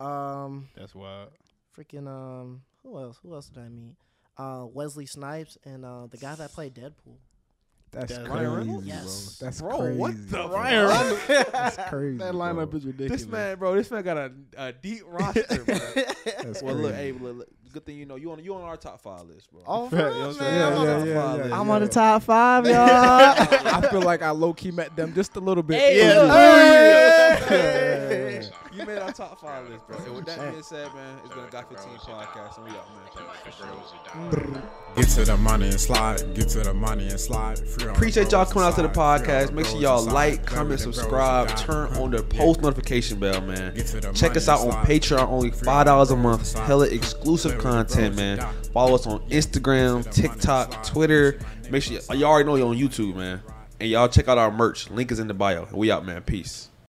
um, 0.00 0.68
That's 0.76 0.94
wild. 0.94 1.30
freaking 1.76 2.06
um, 2.06 2.62
who 2.82 2.98
else? 2.98 3.18
Who 3.22 3.34
else 3.34 3.48
did 3.48 3.62
I 3.62 3.68
meet? 3.68 3.96
Uh, 4.36 4.66
Wesley 4.72 5.06
Snipes 5.06 5.58
and 5.64 5.84
uh, 5.84 6.06
the 6.06 6.16
guy 6.16 6.34
that 6.34 6.52
played 6.52 6.74
Deadpool. 6.74 7.16
That's 7.90 8.12
That's 8.16 8.28
crazy, 8.28 8.44
Ryan 8.46 8.56
Reynolds? 8.84 9.38
bro. 9.38 9.46
That's 9.46 9.60
Bro, 9.62 9.78
crazy. 9.78 9.98
what 9.98 10.12
the 10.30 10.36
bro. 10.36 10.48
Ryan 10.52 10.88
Reynolds? 10.88 11.26
That's 11.52 11.76
crazy. 11.88 12.18
That 12.18 12.32
bro. 12.32 12.40
lineup 12.40 12.74
is 12.74 12.84
ridiculous. 12.86 13.22
This 13.22 13.30
man, 13.30 13.58
bro. 13.58 13.74
This 13.74 13.90
man 13.90 14.02
got 14.04 14.16
a, 14.18 14.32
a 14.58 14.72
deep 14.72 15.02
roster, 15.06 15.64
bro. 15.64 15.74
That's 16.42 16.62
well, 16.62 16.74
look, 16.74 16.94
hey, 16.94 17.12
look, 17.12 17.36
look, 17.38 17.48
good 17.72 17.86
thing 17.86 17.96
you 17.96 18.04
know 18.06 18.16
you 18.16 18.30
on 18.32 18.42
you 18.44 18.54
on 18.54 18.62
our 18.62 18.76
top 18.76 19.00
five 19.00 19.22
list, 19.26 19.50
bro. 19.50 19.62
Oh, 19.66 19.88
You 19.90 19.96
know 19.98 20.08
I'm 20.08 20.20
man. 20.24 20.34
saying? 20.34 20.54
I'm, 20.54 20.58
Yeah, 20.58 20.76
on 20.78 20.86
yeah, 20.86 20.98
the, 20.98 21.06
yeah, 21.06 21.46
yeah, 21.48 21.60
I'm 21.60 21.70
on 21.70 21.80
the 21.80 21.88
top 21.88 22.22
five, 22.24 22.66
y'all. 22.68 22.74
I 22.76 23.88
feel 23.90 24.02
like 24.02 24.20
I 24.22 24.30
low 24.30 24.52
key 24.52 24.70
met 24.70 24.94
them 24.94 25.14
just 25.14 25.36
a 25.36 25.40
little 25.40 25.62
bit. 25.62 25.80
Hey, 25.80 26.02
earlier. 26.10 27.36
hey. 27.46 28.48
You 28.78 28.86
made 28.86 28.98
our 28.98 29.12
top 29.12 29.40
five 29.40 29.68
list, 29.68 29.86
bro. 29.88 29.96
And 29.98 30.14
with 30.14 30.26
that 30.26 30.50
being 30.50 30.62
said, 30.62 30.94
man, 30.94 31.18
it's 31.24 31.34
been 31.34 31.44
a 31.44 31.48
Got 31.48 31.68
15 31.68 31.92
podcast, 31.98 32.58
and 32.58 32.64
we 32.64 32.70
out, 32.70 32.86
man. 32.94 34.30
Mm. 34.30 34.96
Get 34.96 35.08
to 35.08 35.24
the 35.24 35.36
money 35.36 35.68
and 35.68 35.80
slide. 35.80 36.34
Get 36.34 36.48
to 36.50 36.60
the 36.60 36.74
money 36.74 37.08
and 37.08 37.18
slide. 37.18 37.58
Free 37.58 37.88
Appreciate 37.88 38.30
y'all 38.30 38.46
coming 38.46 38.68
out 38.68 38.76
to 38.76 38.82
the 38.82 38.88
inside. 38.88 39.24
Free 39.24 39.32
on 39.32 39.48
podcast. 39.48 39.52
Make 39.52 39.66
sure 39.66 39.80
y'all 39.80 40.04
like, 40.04 40.46
comment, 40.46 40.70
with 40.70 40.80
the 40.80 40.86
bros 40.86 40.94
subscribe, 40.94 41.56
turn 41.56 41.88
on 41.96 42.12
the 42.12 42.22
post 42.22 42.60
notification 42.60 43.18
bell, 43.18 43.40
man. 43.40 43.74
Get 43.74 43.86
to 43.88 44.00
the 44.00 44.12
Check 44.12 44.36
us 44.36 44.48
out 44.48 44.60
on. 44.60 44.86
Patreon, 44.86 45.26
only 45.28 45.50
five 45.50 45.86
dollars 45.86 46.12
a 46.12 46.16
month. 46.16 46.56
Hella 46.56 46.86
exclusive 46.86 47.58
content, 47.58 48.14
man. 48.14 48.38
Follow 48.72 48.94
us 48.94 49.08
on 49.08 49.18
Instagram, 49.30 50.04
Get 50.04 50.12
to 50.12 50.22
the 50.22 50.28
money 50.28 50.40
TikTok. 50.40 50.84
Twitter. 50.84 51.40
Make 51.68 51.82
sure 51.82 51.98
y'all 52.14 52.24
already 52.24 52.46
know 52.46 52.54
you're 52.54 52.68
on 52.68 52.76
YouTube, 52.76 53.16
man. 53.16 53.42
And 53.80 53.90
y'all 53.90 54.08
check 54.08 54.28
out 54.28 54.38
our 54.38 54.52
merch. 54.52 54.88
Link 54.90 55.10
is 55.10 55.18
in 55.18 55.26
the 55.26 55.34
bio. 55.34 55.66
We 55.72 55.90
out, 55.90 56.06
man. 56.06 56.22
Peace. 56.22 56.67